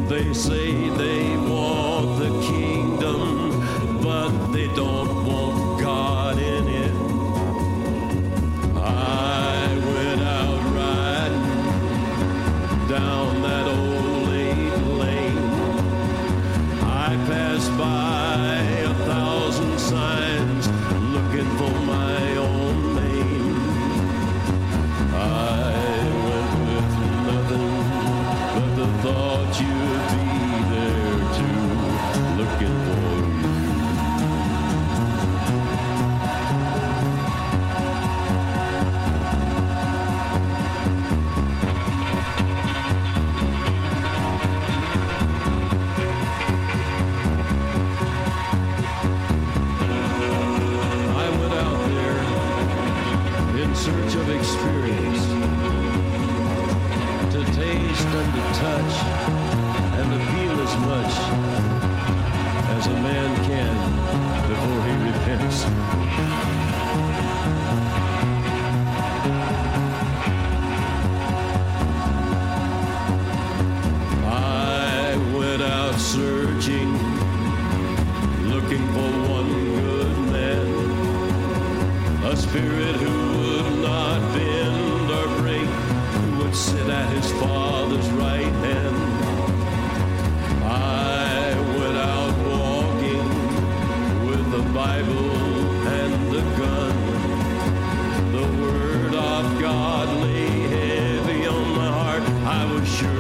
They 0.10 0.34
say 0.34 0.90
they 0.90 1.38
want 1.38 2.18
the 2.18 2.32
kingdom, 2.48 4.02
but 4.02 4.32
they 4.54 4.70
don't 4.74 5.28
want 5.28 5.47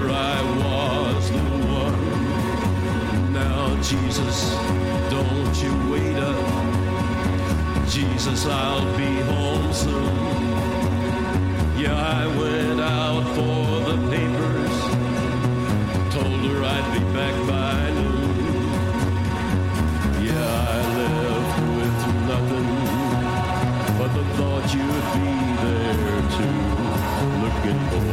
I 0.10 0.42
was 0.62 1.32
the 1.32 1.38
one. 1.82 3.34
Now, 3.34 3.82
Jesus, 3.82 4.56
don't 5.10 5.56
you 5.64 5.74
wait 5.92 6.18
up. 6.18 7.88
Jesus, 7.88 8.46
I'll 8.46 8.86
be 8.98 9.12
home 9.32 9.74
soon. 9.74 10.16
Yeah, 11.82 11.96
I 11.96 12.28
went 12.28 12.80
out 12.82 13.24
for 13.36 13.62
the 13.90 13.98
papers. 14.12 14.78
Told 16.14 16.42
her 16.50 16.60
I'd 16.76 16.88
be 16.94 17.02
back 17.18 17.36
by 17.48 17.90
noon. 17.98 18.36
Yeah, 20.28 20.74
I 20.74 20.80
left 20.98 21.60
with 21.78 22.00
nothing 22.32 22.70
but 23.98 24.12
the 24.14 24.24
thought 24.36 24.66
you'd 24.76 25.08
be 25.14 25.32
there 25.64 26.22
too, 26.38 26.58
looking 27.44 27.80
for 27.90 28.07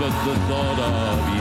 but 0.00 0.24
the 0.24 0.34
thought 0.48 0.78
of 0.78 1.34
you. 1.34 1.39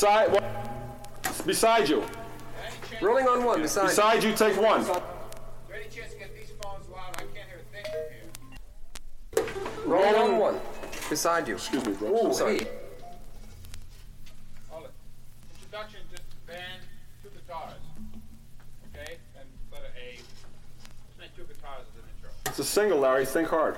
Beside 0.00 0.32
what? 0.32 1.44
Beside 1.44 1.86
you. 1.90 2.02
Rolling 3.02 3.28
on 3.28 3.44
one. 3.44 3.60
Beside. 3.60 3.88
Beside 3.88 4.24
you, 4.24 4.32
take 4.34 4.58
one. 4.58 4.82
Rolling 9.84 10.14
on 10.14 10.38
one. 10.38 10.60
Beside 11.10 11.48
you. 11.48 11.56
Excuse 11.56 11.84
me, 11.84 11.92
bro. 11.92 12.28
Ooh, 12.28 12.32
Sorry. 12.32 12.60
hey. 12.60 12.66
Introduction, 15.60 16.00
just 16.10 16.22
band, 16.46 16.80
two 17.22 17.28
guitars. 17.28 17.74
Okay? 18.94 19.18
And 19.38 19.46
letter 19.70 19.92
A. 20.02 20.18
Not 21.20 21.28
your 21.36 21.46
a 22.58 22.64
single, 22.64 23.00
Larry. 23.00 23.26
Think 23.26 23.48
hard. 23.48 23.76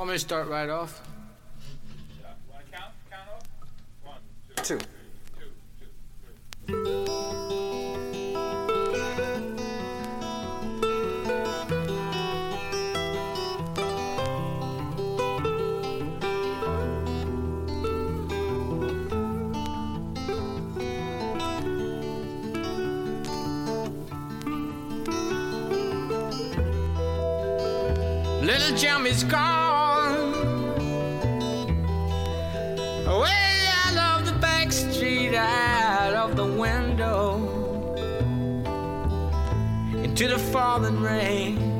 Want 0.00 0.08
me 0.08 0.14
to 0.14 0.18
start 0.18 0.48
right 0.48 0.70
off? 0.70 1.02
Count? 2.72 2.84
Count 3.10 3.28
off? 3.28 3.42
One, 4.02 4.16
Two. 4.62 4.78
Little 28.42 28.76
Jimmy's 28.78 29.24
gone. 29.24 29.69
Street, 35.30 35.38
out 35.38 36.14
of 36.14 36.36
the 36.36 36.44
window, 36.44 37.94
into 40.02 40.28
the 40.28 40.38
falling 40.38 41.00
rain. 41.00 41.78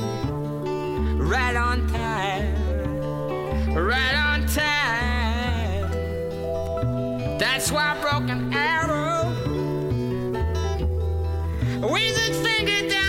Right 1.18 1.56
on 1.56 1.86
time, 1.88 2.54
right 3.74 4.14
on 4.14 4.46
time. 4.46 5.90
That's 7.38 7.70
why 7.70 7.96
broken 8.00 8.52
arrow. 8.52 9.32
With 11.80 12.28
its 12.28 12.38
finger 12.46 12.88
down 12.88 12.99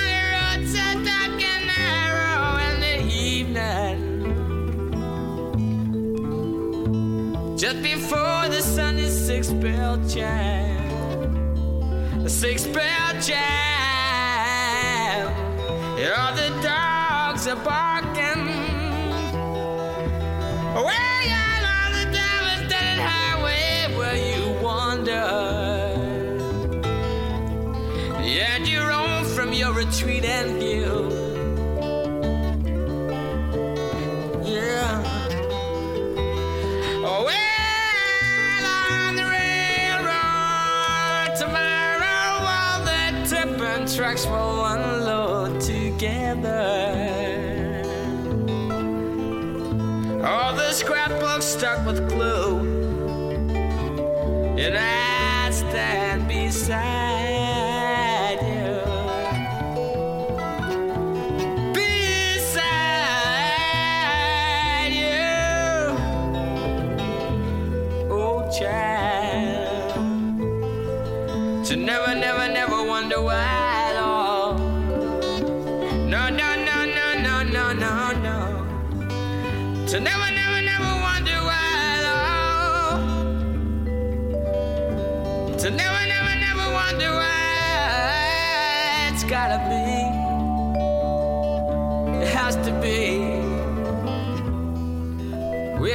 Just 7.71 7.83
before 7.83 8.49
the 8.49 8.61
Sunday 8.61 9.07
six 9.07 9.49
bell 9.49 9.97
chime, 10.09 11.47
six 12.27 12.67
bell 12.67 13.13
chime, 13.21 13.37
all 16.17 16.33
the 16.35 16.49
dogs 16.61 17.47
are 17.47 17.55
barking. 17.63 18.45
Way 20.85 21.31
out 21.31 21.63
on 21.77 21.93
the 21.93 22.05
devastated 22.11 22.99
highway 22.99 23.95
where 23.95 24.17
you 24.17 24.51
wander. 24.61 25.29
And 28.19 28.67
you 28.67 28.81
roam 28.81 29.23
from 29.23 29.53
your 29.53 29.71
retreat 29.71 30.25
and 30.25 30.59
view. 30.59 31.20
Trucks 44.01 44.25
will 44.25 44.65
unload 44.65 45.61
together. 45.61 46.57
All 50.25 50.55
the 50.55 50.71
scrapbooks 50.71 51.45
stuck 51.45 51.85
with 51.85 52.09
glue, 52.09 52.61
and 54.57 54.75
I 54.75 55.51
stand 55.51 56.27
beside 56.27 57.10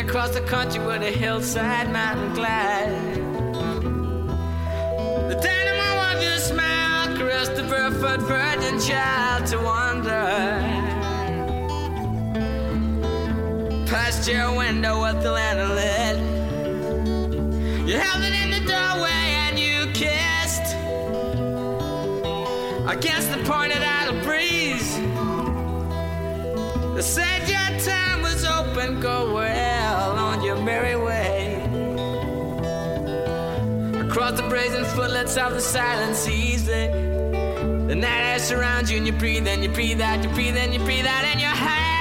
across 0.07 0.31
the 0.31 0.41
country 0.43 0.78
with 0.87 1.03
a 1.03 1.11
hillside 1.11 1.91
mountain 1.91 2.33
glide. 2.33 3.15
The 5.31 5.37
dynamo 5.43 5.97
wants 5.97 6.23
you 6.23 6.31
to 6.31 6.39
smile, 6.39 7.16
caress 7.16 7.49
the 7.49 7.65
barefoot 7.65 8.20
virgin 8.20 8.78
child 8.78 9.47
to 9.47 9.59
wander. 9.59 10.28
Past 13.91 14.28
your 14.28 14.57
window 14.57 14.65
the 34.36 34.48
brazen 34.48 34.84
footlights 34.84 35.36
of 35.36 35.54
the 35.54 35.60
silent 35.60 36.14
seas, 36.14 36.66
the, 36.66 36.88
night 37.94 38.32
air 38.32 38.38
surrounds 38.38 38.90
you 38.90 38.98
and 38.98 39.06
you 39.06 39.12
breathe 39.12 39.48
and 39.48 39.62
you 39.62 39.70
breathe 39.70 40.00
out, 40.00 40.22
you 40.22 40.28
breathe 40.30 40.56
and 40.56 40.74
you 40.74 40.80
breathe 40.80 41.06
out 41.06 41.24
and 41.24 41.40
you're 41.40 41.48
high 41.48 41.96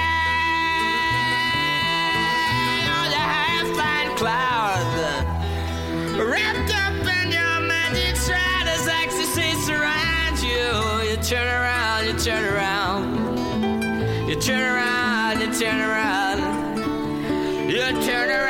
on 3.00 3.08
the 3.10 3.16
high 3.16 3.64
fine 3.78 4.16
clouds. 4.18 4.94
Uh, 5.00 6.24
wrapped 6.30 6.70
up 6.84 7.06
in 7.18 7.32
your 7.32 7.60
magic 7.66 8.14
shroud 8.16 8.66
as 8.68 8.86
ecstasy 8.86 9.54
surrounds 9.64 10.44
you. 10.44 10.68
You 11.08 11.16
turn 11.22 11.46
around, 11.46 12.06
you 12.06 12.18
turn 12.18 12.44
around. 12.44 14.28
You 14.28 14.36
turn 14.38 14.60
around, 14.60 15.40
you 15.40 15.52
turn 15.58 15.80
around. 15.80 16.40
You 17.70 17.80
turn 18.04 18.30
around, 18.30 18.45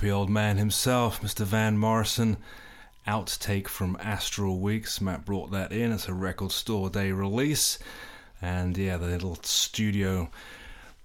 grumpy 0.00 0.12
old 0.12 0.30
man 0.30 0.56
himself, 0.56 1.20
Mr. 1.20 1.44
Van 1.44 1.76
Morrison. 1.76 2.38
Outtake 3.06 3.68
from 3.68 3.98
Astral 4.00 4.58
Weeks. 4.58 4.98
Matt 4.98 5.26
brought 5.26 5.50
that 5.50 5.72
in. 5.72 5.92
It's 5.92 6.08
a 6.08 6.14
record 6.14 6.52
store 6.52 6.88
day 6.88 7.12
release. 7.12 7.78
And 8.40 8.78
yeah, 8.78 8.96
the 8.96 9.08
little 9.08 9.36
studio 9.42 10.30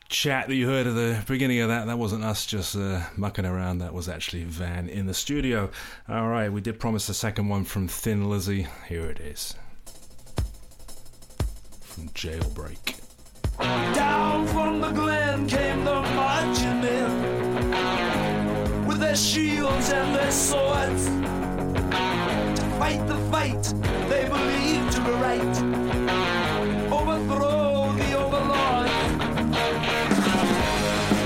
chat 0.07 0.47
that 0.47 0.55
you 0.55 0.67
heard 0.67 0.87
at 0.87 0.95
the 0.95 1.21
beginning 1.27 1.59
of 1.59 1.67
that, 1.67 1.87
that 1.87 1.97
wasn't 1.97 2.23
us 2.23 2.45
just 2.45 2.77
uh, 2.77 3.01
mucking 3.17 3.45
around. 3.45 3.79
That 3.79 3.93
was 3.93 4.07
actually 4.07 4.45
Van 4.45 4.87
in 4.87 5.07
the 5.07 5.13
studio. 5.13 5.69
All 6.07 6.29
right, 6.29 6.49
we 6.49 6.61
did 6.61 6.79
promise 6.79 7.09
a 7.09 7.13
second 7.13 7.49
one 7.49 7.65
from 7.65 7.89
Thin 7.89 8.29
Lizzy. 8.29 8.65
Here 8.87 9.07
it 9.07 9.19
is. 9.19 9.55
From 11.81 12.07
Jailbreak. 12.09 13.01
Down 13.59 14.47
from 14.47 14.79
the 14.79 14.91
glen 14.91 15.47
came 15.47 15.83
the 15.83 16.01
marching 16.01 16.79
men 16.79 17.34
their 19.05 19.15
shields 19.15 19.91
and 19.91 20.15
their 20.15 20.31
swords 20.31 21.05
to 22.57 22.65
fight 22.79 23.05
the 23.07 23.17
fight 23.31 23.63
they 24.09 24.27
believed 24.27 24.91
to 24.91 25.01
be 25.01 25.11
right. 25.27 25.55
Overthrow 26.91 27.93
the 27.99 28.09
overlord 28.23 28.89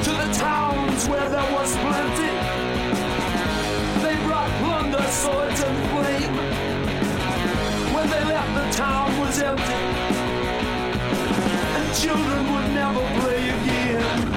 to 0.03 0.11
the 0.21 0.29
towns 0.33 1.07
where 1.07 1.29
there 1.29 1.51
was 1.57 1.71
plenty. 1.77 2.33
They 4.03 4.15
brought 4.27 4.51
plunder, 4.61 5.05
swords, 5.21 5.61
and 5.67 5.77
flame. 5.91 6.35
When 7.95 8.09
they 8.09 8.23
left, 8.33 8.51
the 8.59 8.67
town 8.77 9.17
was 9.21 9.39
empty 9.39 9.83
and 11.77 11.95
children 11.95 12.41
would 12.51 12.69
never 12.73 13.03
play 13.21 13.49
again. 13.49 14.28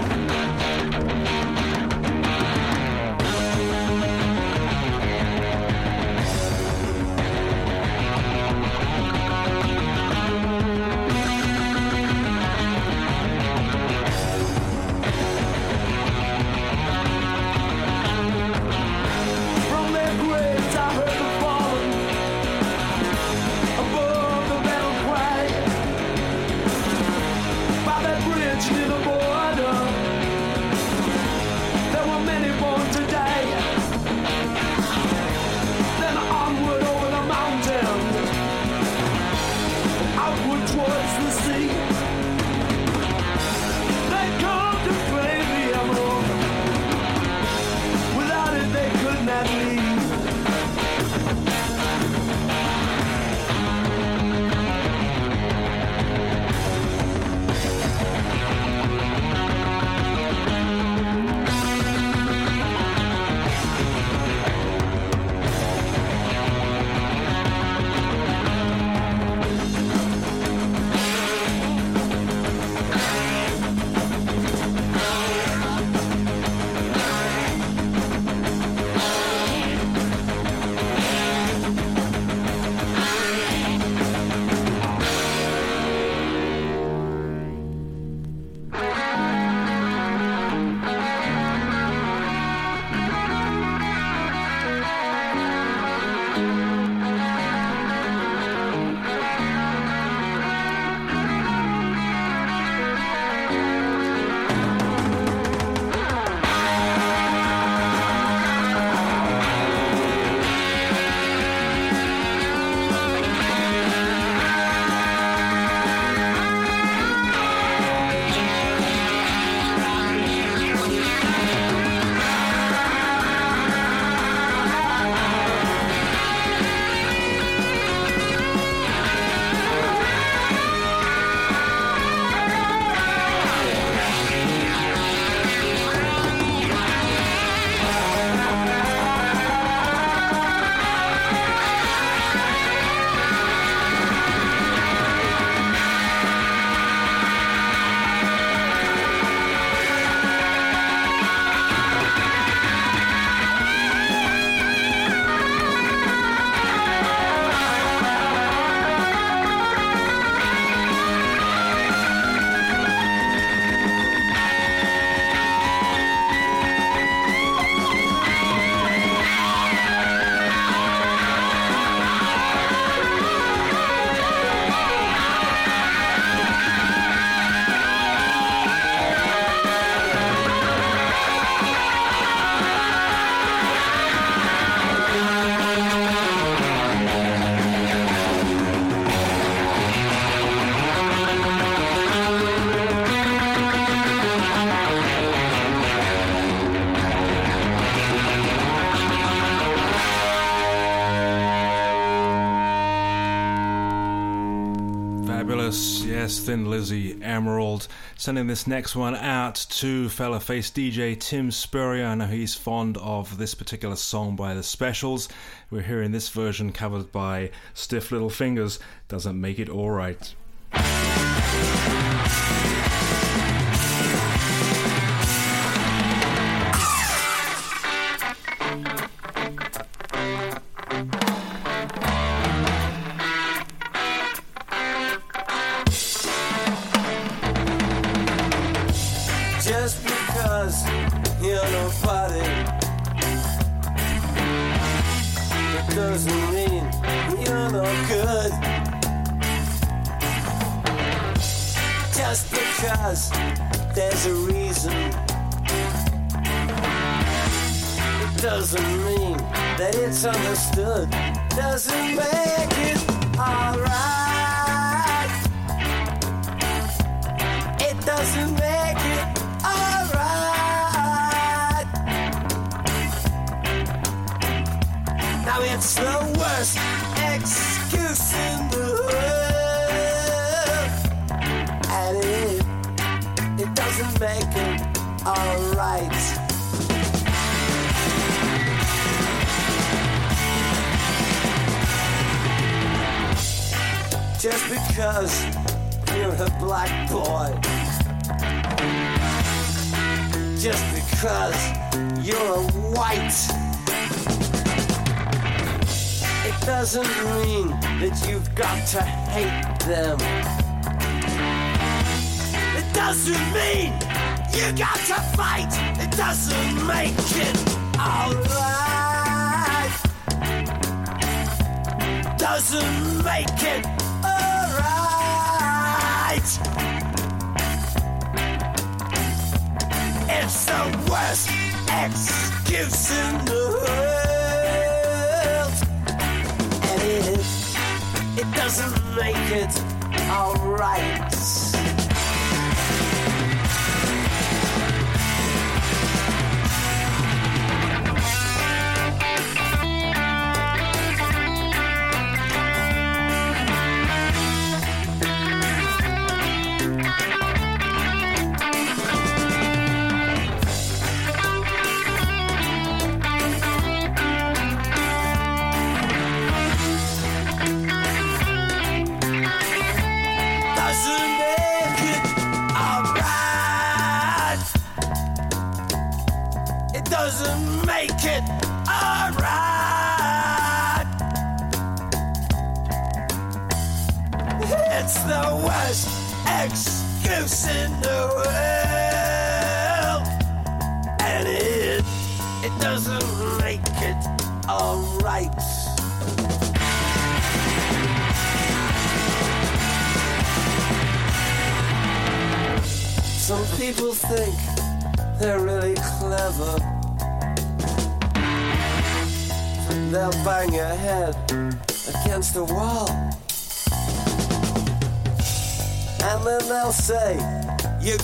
Sending 208.22 208.46
this 208.46 208.68
next 208.68 208.94
one 208.94 209.16
out 209.16 209.56
to 209.68 210.08
fella 210.08 210.38
face 210.38 210.70
DJ 210.70 211.18
Tim 211.18 211.50
Spurrier. 211.50 212.06
I 212.06 212.14
know 212.14 212.26
he's 212.26 212.54
fond 212.54 212.96
of 212.98 213.36
this 213.36 213.52
particular 213.52 213.96
song 213.96 214.36
by 214.36 214.54
the 214.54 214.62
Specials. 214.62 215.28
We're 215.72 215.82
hearing 215.82 216.12
this 216.12 216.28
version 216.28 216.70
covered 216.70 217.10
by 217.10 217.50
Stiff 217.74 218.12
Little 218.12 218.30
Fingers. 218.30 218.78
Doesn't 219.08 219.40
make 219.40 219.58
it 219.58 219.68
alright. 219.68 220.36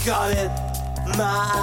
Got 0.04 0.32
it. 0.32 0.50
My 1.16 1.57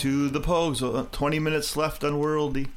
to 0.00 0.30
the 0.30 0.40
Pogues. 0.40 0.82
Uh, 0.82 1.04
20 1.12 1.38
minutes 1.38 1.76
left 1.76 2.02
on 2.02 2.14
Worldy. 2.14 2.68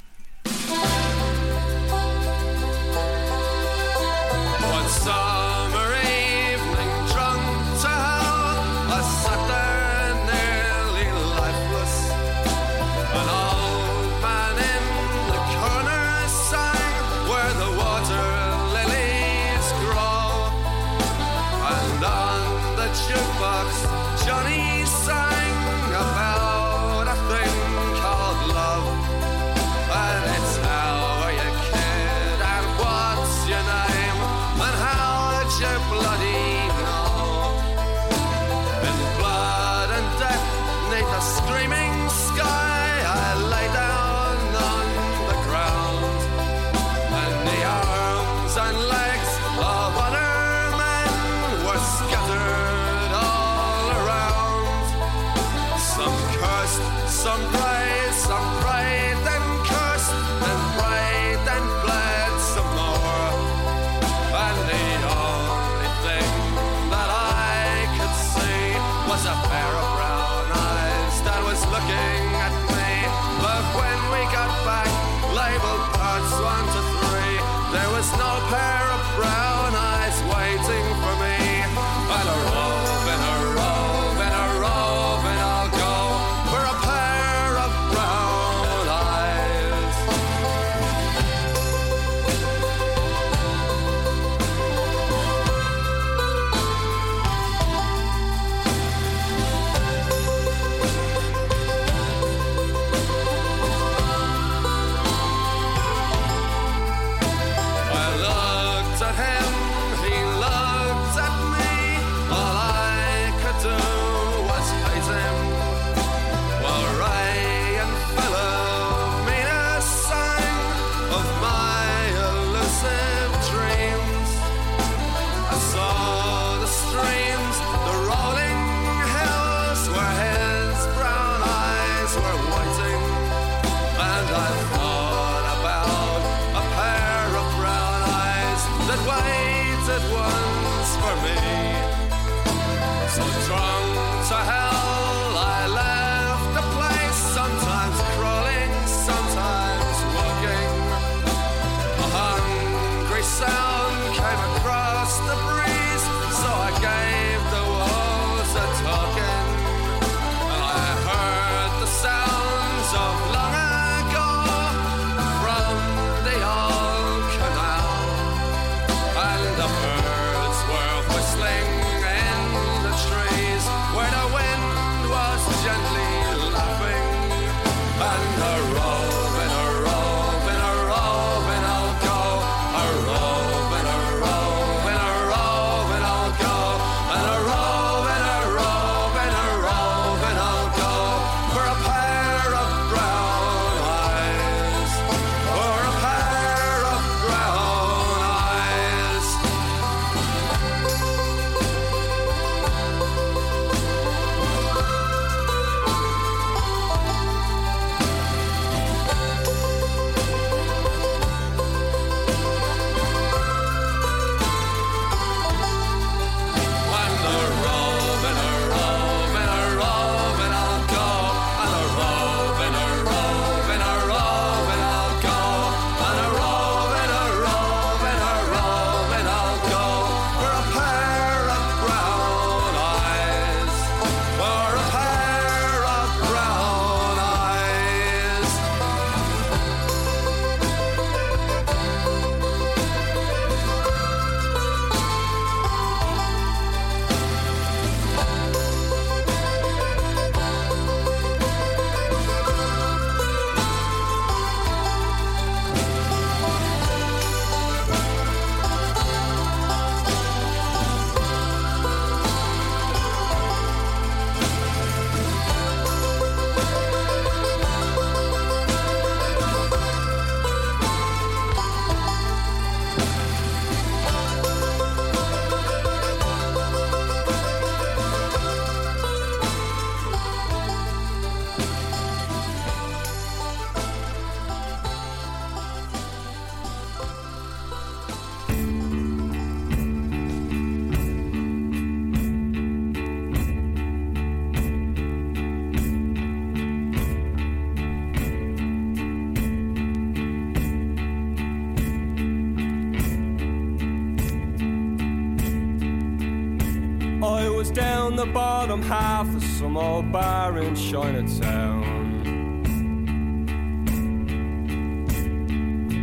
Some 309.73 309.83
old 309.83 310.11
bar 310.11 310.59
in 310.59 310.75
Chinatown. 310.75 311.81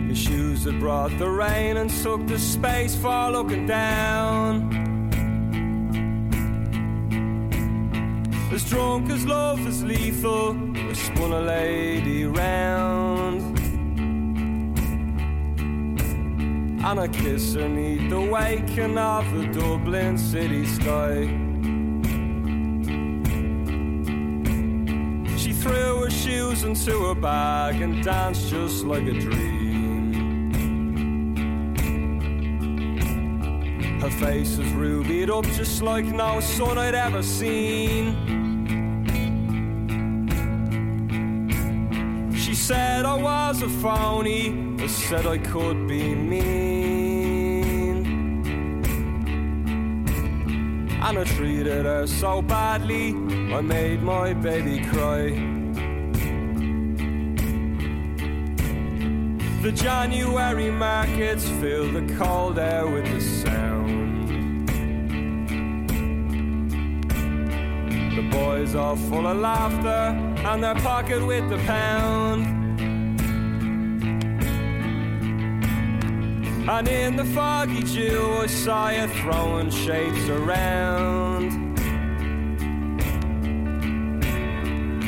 His 0.08 0.18
shoes 0.18 0.64
had 0.64 0.80
brought 0.80 1.16
the 1.18 1.28
rain 1.28 1.76
and 1.76 1.88
took 1.88 2.26
the 2.26 2.38
space 2.38 2.96
for 2.96 3.30
looking 3.30 3.66
down. 3.66 4.72
As 8.52 8.68
drunk 8.68 9.08
as 9.10 9.24
love 9.24 9.64
is 9.68 9.84
lethal, 9.84 10.56
I 10.74 10.92
spun 10.92 11.32
a 11.32 11.40
lady 11.40 12.24
round. 12.24 13.56
And 16.84 16.98
I 16.98 17.06
kiss 17.06 17.54
her 17.54 17.68
neath 17.68 18.10
the 18.10 18.20
waking 18.20 18.98
of 18.98 19.30
the 19.32 19.46
Dublin 19.46 20.18
city 20.18 20.66
sky. 20.66 21.39
Into 26.70 27.06
her 27.06 27.16
bag 27.16 27.82
and 27.82 28.00
danced 28.04 28.48
just 28.48 28.84
like 28.84 29.02
a 29.02 29.12
dream. 29.12 30.52
Her 34.00 34.10
face 34.10 34.56
was 34.56 34.70
rubied 34.74 35.30
up 35.30 35.44
just 35.46 35.82
like 35.82 36.04
no 36.04 36.38
sun 36.38 36.78
I'd 36.78 36.94
ever 36.94 37.24
seen. 37.24 38.14
She 42.36 42.54
said 42.54 43.04
I 43.04 43.16
was 43.20 43.62
a 43.62 43.68
phony. 43.68 44.76
I 44.78 44.86
said 44.86 45.26
I 45.26 45.38
could 45.38 45.88
be 45.88 46.14
mean. 46.14 48.06
And 51.02 51.18
I 51.18 51.24
treated 51.24 51.84
her 51.84 52.06
so 52.06 52.42
badly, 52.42 53.08
I 53.52 53.60
made 53.60 54.02
my 54.02 54.34
baby 54.34 54.86
cry. 54.86 55.49
The 59.62 59.72
January 59.72 60.70
markets 60.70 61.46
fill 61.60 61.92
the 61.92 62.14
cold 62.16 62.58
air 62.58 62.86
with 62.86 63.04
the 63.04 63.20
sound. 63.20 64.68
The 68.16 68.28
boys 68.30 68.74
are 68.74 68.96
full 68.96 69.26
of 69.26 69.36
laughter 69.36 70.16
and 70.48 70.64
their 70.64 70.76
pocket 70.76 71.26
with 71.26 71.46
the 71.50 71.58
pound. 71.66 72.46
And 76.66 76.88
in 76.88 77.16
the 77.16 77.26
foggy 77.26 77.82
dew, 77.82 78.38
I 78.40 78.46
saw 78.46 78.88
you 78.88 79.08
throwing 79.08 79.68
shapes 79.68 80.26
around. 80.30 81.59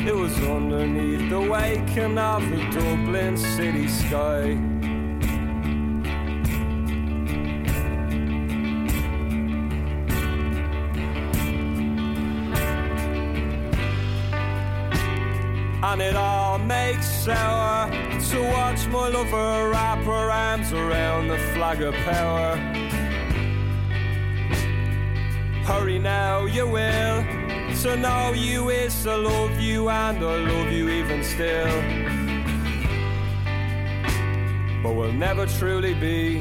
It 0.05 0.13
was 0.13 0.37
underneath 0.41 1.29
the 1.29 1.39
waking 1.39 2.17
of 2.17 2.41
the 2.49 2.57
Dublin 2.71 3.37
city 3.37 3.87
sky. 3.87 4.59
And 15.81 16.01
it 16.01 16.17
all 16.17 16.59
makes 16.59 17.07
sour 17.07 17.89
to 17.89 18.43
watch 18.51 18.85
my 18.87 19.07
lover 19.07 19.69
wrap 19.69 20.03
her 20.03 20.31
arms 20.31 20.73
around 20.73 21.29
the 21.29 21.37
flag 21.53 21.81
of 21.81 21.93
power. 21.93 22.57
Hurry 25.63 25.97
now, 25.97 26.45
you 26.45 26.67
will. 26.67 27.42
To 27.83 27.97
know 27.97 28.31
you 28.31 28.69
is 28.69 29.03
to 29.03 29.17
love 29.17 29.59
you, 29.59 29.89
and 29.89 30.17
I 30.17 30.35
love 30.37 30.71
you 30.71 30.87
even 30.87 31.21
still. 31.21 31.67
But 34.81 34.93
we'll 34.95 35.11
never 35.11 35.45
truly 35.45 35.93
be. 35.93 36.39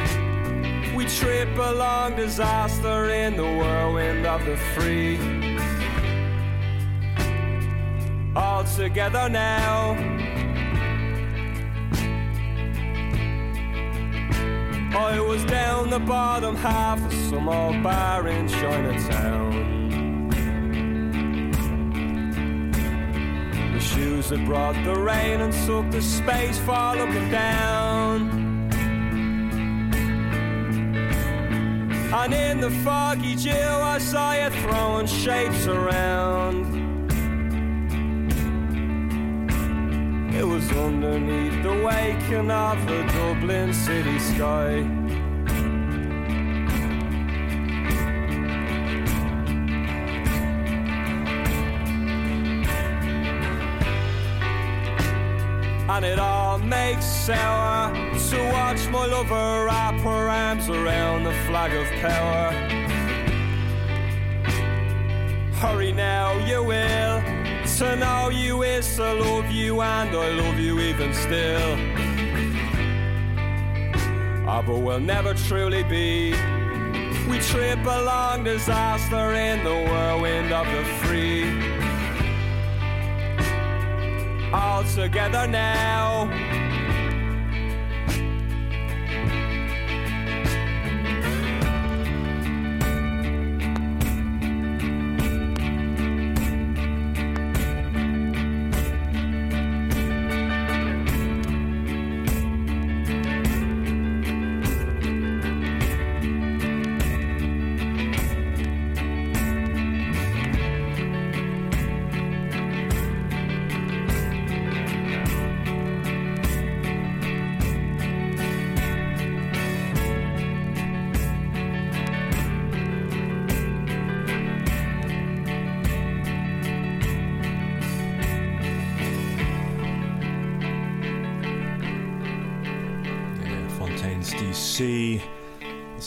We 0.94 1.04
trip 1.06 1.58
along 1.58 2.14
disaster 2.14 3.10
in 3.10 3.36
the 3.36 3.42
whirlwind 3.42 4.24
of 4.24 4.44
the 4.46 4.56
free. 4.56 5.18
All 8.36 8.62
together 8.62 9.28
now. 9.28 9.94
I 14.96 15.18
was 15.18 15.44
down 15.46 15.90
the 15.90 15.98
bottom 15.98 16.54
half 16.54 17.04
of 17.04 17.12
some 17.12 17.48
old 17.48 17.82
bar 17.82 18.28
in 18.28 18.46
Chinatown. 18.46 19.91
The 24.28 24.36
that 24.36 24.46
brought 24.46 24.84
the 24.84 24.94
rain 24.94 25.40
and 25.40 25.52
took 25.66 25.90
the 25.90 26.00
space 26.00 26.56
for 26.58 26.94
looking 26.94 27.28
down. 27.28 28.30
And 32.14 32.32
in 32.32 32.60
the 32.60 32.70
foggy 32.84 33.34
dew, 33.34 33.50
I 33.50 33.98
saw 33.98 34.32
you 34.34 34.50
throwing 34.50 35.06
shapes 35.06 35.66
around. 35.66 36.66
It 40.32 40.44
was 40.44 40.70
underneath 40.70 41.60
the 41.64 41.82
waking 41.84 42.50
of 42.50 42.86
the 42.86 43.02
Dublin 43.12 43.74
city 43.74 44.20
sky. 44.20 45.01
And 55.94 56.06
it 56.06 56.18
all 56.18 56.58
makes 56.58 57.04
sour 57.04 57.92
to 57.92 58.50
watch 58.50 58.88
my 58.88 59.04
lover 59.04 59.66
wrap 59.66 60.00
her 60.00 60.28
arms 60.30 60.70
around 60.70 61.24
the 61.24 61.34
flag 61.46 61.72
of 61.74 61.86
power. 62.00 62.50
Hurry 65.60 65.92
now, 65.92 66.32
you 66.46 66.62
will. 66.62 67.20
To 67.76 67.96
know 67.96 68.30
you 68.30 68.62
is 68.62 68.96
to 68.96 69.12
love 69.12 69.50
you, 69.50 69.82
and 69.82 70.16
I 70.16 70.28
love 70.30 70.58
you 70.58 70.80
even 70.80 71.12
still. 71.12 71.76
Ah, 74.48 74.62
but 74.66 74.78
we'll 74.78 74.98
never 74.98 75.34
truly 75.34 75.82
be. 75.82 76.30
We 77.28 77.38
trip 77.40 77.84
along 77.84 78.44
disaster 78.44 79.34
in 79.34 79.62
the 79.62 79.74
whirlwind 79.90 80.52
of 80.54 80.66
the 80.66 80.84
free. 81.04 81.81
All 84.52 84.84
together 84.84 85.46
now. 85.46 86.61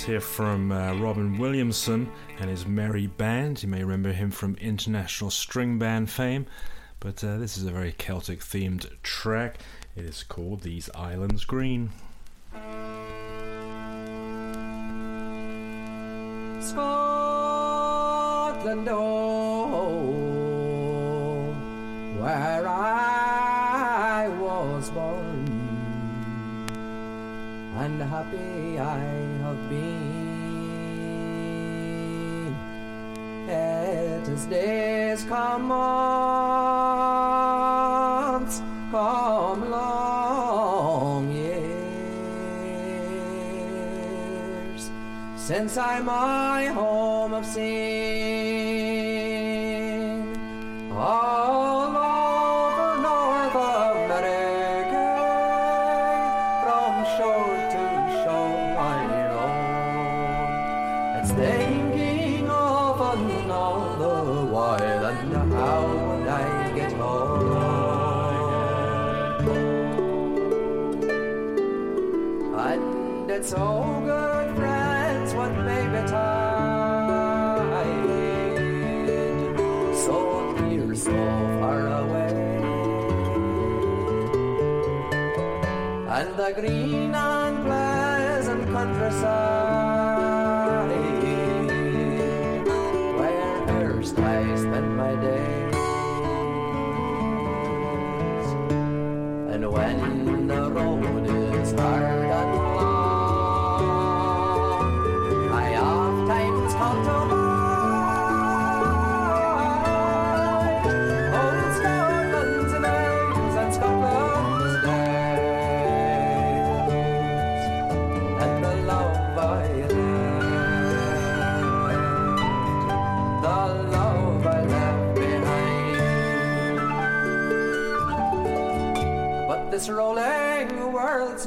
Let's 0.08 0.26
from 0.36 0.72
uh, 0.72 0.94
Robin 0.98 1.36
Williamson 1.40 2.12
and 2.40 2.48
his 2.48 2.68
Merry 2.68 3.08
Band. 3.08 3.64
You 3.64 3.70
may 3.70 3.82
remember 3.82 4.12
him 4.12 4.30
from 4.30 4.56
international 4.58 5.32
string 5.32 5.80
band 5.80 6.12
fame, 6.12 6.46
but 7.00 7.24
uh, 7.24 7.38
this 7.38 7.58
is 7.58 7.66
a 7.66 7.72
very 7.72 7.92
Celtic 7.92 8.42
themed 8.42 8.88
track. 9.02 9.58
It 9.96 10.06
is 10.06 10.22
called 10.22 10.62
These 10.62 10.92
Islands 10.94 11.44
Green. 11.44 11.90
Scotland, 16.60 16.78
oh, 18.92 20.12
where 22.20 22.68
I 22.68 24.28
was 24.40 24.92
born, 24.92 25.48
and 27.80 28.00
happy 28.04 28.78
I 28.80 29.25
been 29.70 30.06
as 33.50 34.46
days 34.46 35.24
come 35.24 35.72
on, 35.72 37.06
come 38.92 39.70
long 39.72 41.32
years 41.32 41.66
since 45.36 45.78
I 45.78 46.00
my 46.02 46.66
home 46.66 47.34
of 47.34 47.46
sin. 47.46 48.35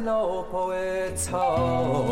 노포에 0.09 1.15
처음 1.17 2.08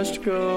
must 0.00 0.22
go 0.22 0.49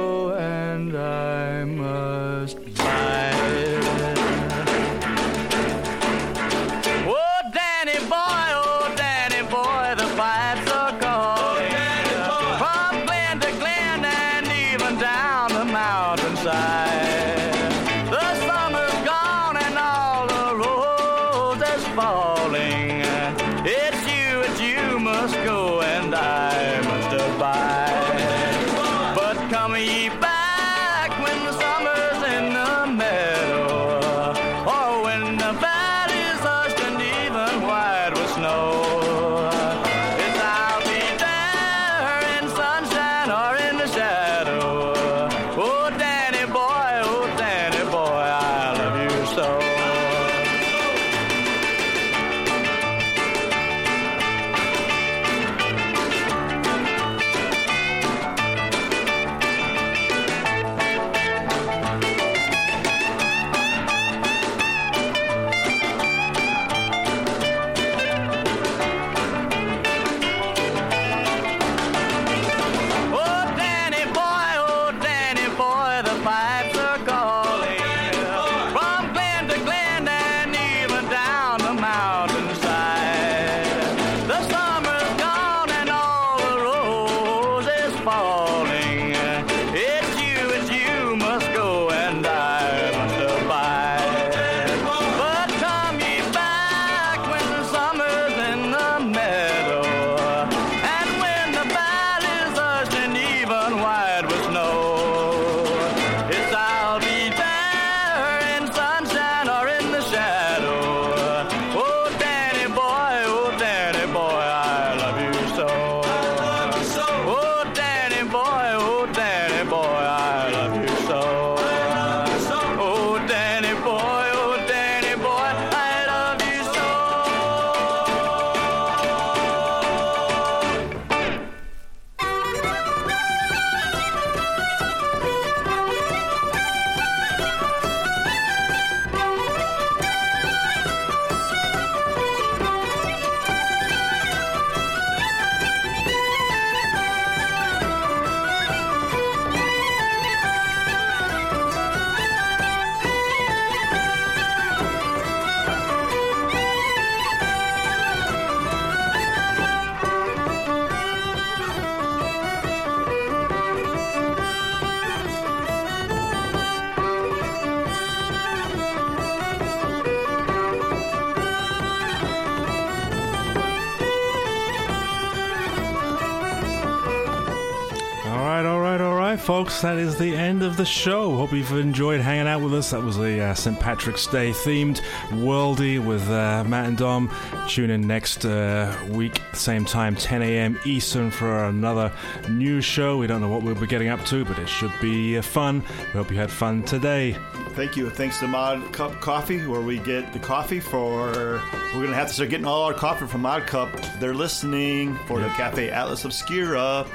the 180.84 180.90
end 180.90 180.96
of 180.96 180.96
the 180.96 181.00
show. 181.00 181.36
Hope 181.36 181.54
you've 181.54 181.72
enjoyed 181.72 182.22
hanging 182.22 182.48
out 182.48 182.62
with 182.62 182.74
us. 182.74 182.92
That 182.92 183.02
was 183.02 183.18
the 183.18 183.40
uh, 183.42 183.54
St. 183.54 183.80
Patrick's 183.80 184.28
Day 184.28 184.52
themed 184.52 185.02
worldy 185.30 186.04
with 186.04 186.28
uh, 186.30 186.64
Matt 186.66 186.88
and 186.88 186.98
Dom. 186.98 187.32
Tune 187.68 187.90
in 187.90 188.06
next 188.06 188.46
uh, 188.46 188.94
week, 189.10 189.42
same 189.54 189.86
time, 189.86 190.16
10 190.16 190.42
a.m. 190.42 190.80
Eastern, 190.86 191.32
for 191.32 191.66
another 191.66 192.12
new 192.50 192.82
show. 192.82 193.18
We 193.18 193.28
don't 193.28 193.42
know 193.42 193.50
what 193.50 193.64
we'll 193.64 193.76
be 193.76 193.88
getting 193.88 194.10
up 194.10 194.26
to, 194.26 194.44
but 194.46 194.60
it 194.60 194.68
should 194.68 194.94
be 195.02 195.38
uh, 195.38 195.42
fun. 195.42 195.84
We 196.00 196.12
hope 196.12 196.32
you 196.32 196.38
had 196.38 196.52
fun 196.52 196.84
today. 196.84 197.38
Thank 197.70 197.96
you. 197.96 198.10
Thanks 198.10 198.40
to 198.40 198.48
Mod 198.48 198.92
Cup 198.94 199.20
Coffee, 199.20 199.66
where 199.66 199.82
we 199.82 200.00
get 200.00 200.34
the 200.34 200.40
coffee 200.40 200.80
for. 200.80 201.32
We're 201.32 201.62
going 201.94 202.10
to 202.10 202.16
have 202.16 202.28
to 202.28 202.34
start 202.34 202.50
getting 202.50 202.68
all 202.68 202.84
our 202.84 202.94
coffee 202.94 203.26
from 203.26 203.42
Mod 203.42 203.68
Cup. 203.68 203.90
They're 204.20 204.36
listening 204.36 205.16
for 205.28 205.40
the 205.40 205.48
Cafe 205.50 205.90
Atlas 205.90 206.26
Obscura. 206.26 207.06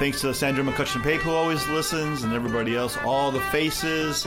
Thanks 0.00 0.22
to 0.22 0.32
Sandra 0.32 0.64
McCutcheon 0.64 1.02
Pape, 1.02 1.20
who 1.20 1.30
always 1.30 1.68
listens, 1.68 2.22
and 2.22 2.32
everybody 2.32 2.74
else, 2.74 2.96
all 3.04 3.30
the 3.30 3.42
faces. 3.52 4.26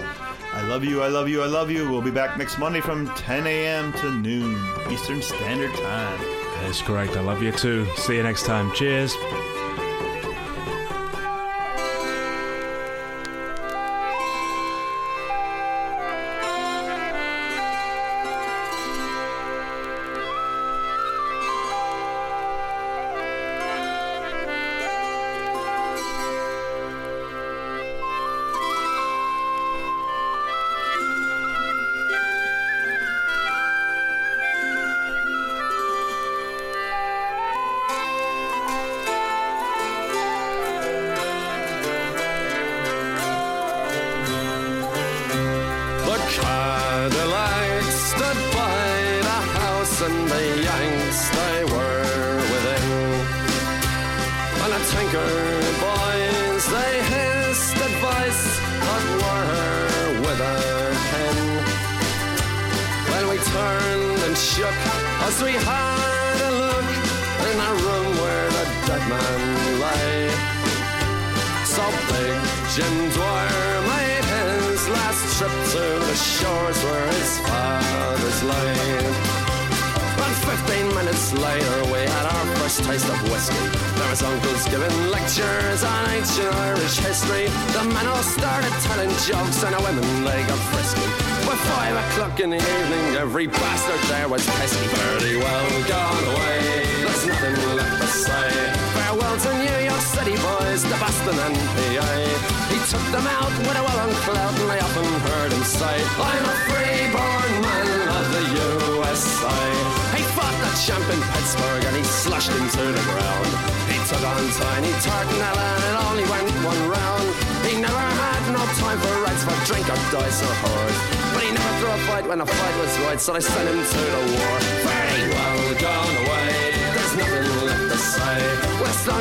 I 0.54 0.62
love 0.68 0.84
you, 0.84 1.02
I 1.02 1.08
love 1.08 1.28
you, 1.28 1.42
I 1.42 1.48
love 1.48 1.72
you. 1.72 1.90
We'll 1.90 2.00
be 2.00 2.12
back 2.12 2.38
next 2.38 2.60
Monday 2.60 2.80
from 2.80 3.08
10 3.16 3.48
a.m. 3.48 3.92
to 3.94 4.14
noon 4.14 4.56
Eastern 4.92 5.24
Standard 5.24 5.74
Time. 5.74 6.22
That's 6.62 6.84
great. 6.84 7.10
I 7.18 7.22
love 7.22 7.42
you 7.42 7.52
too. 7.52 7.88
See 7.96 8.18
you 8.18 8.22
next 8.22 8.46
time. 8.46 8.72
Cheers. 8.74 9.16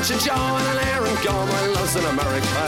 Launch 0.02 0.10
and 0.10 0.20
Joe 0.20 0.32
and 0.34 0.78
Aaron 0.88 1.14
gone 1.22 1.48
my 1.48 1.66
love's 1.66 1.94
in 1.94 2.04
America. 2.04 2.64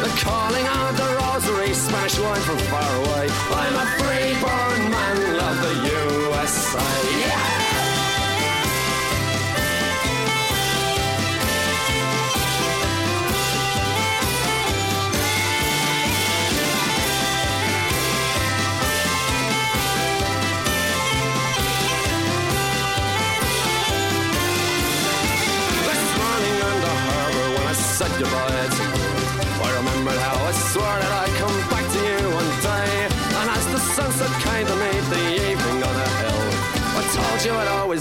The 0.00 0.08
calling 0.24 0.66
of 0.66 0.96
the 0.96 1.18
rosary, 1.20 1.74
Spanish 1.74 2.18
wine 2.18 2.40
from 2.40 2.56
far 2.56 2.96
away. 2.96 3.28
I'm 3.30 3.74
a 3.74 3.86
free-born 4.00 4.90
man, 4.90 5.36
love 5.36 5.60
the 5.60 5.74
USA. 5.90 6.80
Yeah! 7.20 7.61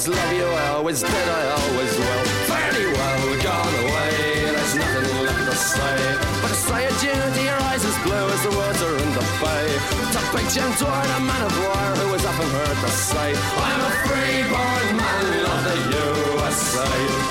Always 0.01 0.17
love 0.17 0.33
you, 0.33 0.45
I 0.45 0.67
always 0.69 0.99
did, 1.01 1.11
I 1.13 1.43
always 1.61 1.93
will. 1.95 2.25
Fairly 2.49 2.87
well 2.91 3.43
gone 3.43 3.75
away, 3.85 4.49
there's 4.49 4.73
nothing 4.73 5.25
left 5.25 5.45
to 5.45 5.55
say. 5.55 6.17
But 6.41 6.47
to 6.47 6.55
say 6.55 6.85
adieu 6.87 7.13
to 7.13 7.41
your 7.43 7.61
eyes 7.69 7.85
as 7.85 7.95
blue 8.01 8.27
as 8.33 8.41
the 8.41 8.49
water 8.49 8.97
in 8.97 9.09
the 9.13 9.25
bay. 9.37 9.67
To 10.13 10.19
big 10.33 10.49
Jim 10.49 10.71
Dwyer 10.81 11.05
a 11.05 11.19
man 11.21 11.45
of 11.45 11.53
war 11.53 11.85
who 12.01 12.11
was 12.13 12.25
often 12.25 12.49
heard 12.49 12.77
to 12.81 12.89
say, 12.89 13.29
I'm 13.37 13.81
a 13.81 13.91
free-born 14.09 14.97
man 14.97 15.45
of 15.53 15.59
the 15.69 15.77
USA. 15.93 17.30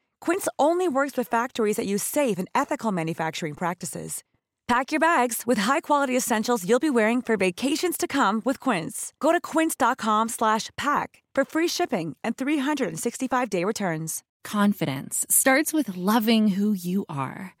Quince 0.21 0.47
only 0.57 0.87
works 0.87 1.17
with 1.17 1.27
factories 1.27 1.75
that 1.75 1.85
use 1.85 2.03
safe 2.03 2.39
and 2.39 2.47
ethical 2.55 2.93
manufacturing 2.93 3.55
practices. 3.55 4.23
Pack 4.67 4.93
your 4.93 5.01
bags 5.01 5.43
with 5.45 5.57
high-quality 5.57 6.15
essentials 6.15 6.65
you'll 6.65 6.79
be 6.79 6.89
wearing 6.89 7.21
for 7.21 7.35
vacations 7.35 7.97
to 7.97 8.07
come 8.07 8.41
with 8.45 8.57
Quince. 8.61 9.11
Go 9.19 9.33
to 9.33 9.41
quince.com/pack 9.41 11.23
for 11.35 11.43
free 11.43 11.67
shipping 11.67 12.15
and 12.23 12.37
365-day 12.37 13.65
returns. 13.65 14.23
Confidence 14.43 15.25
starts 15.29 15.73
with 15.73 15.97
loving 15.97 16.49
who 16.49 16.71
you 16.73 17.05
are. 17.09 17.60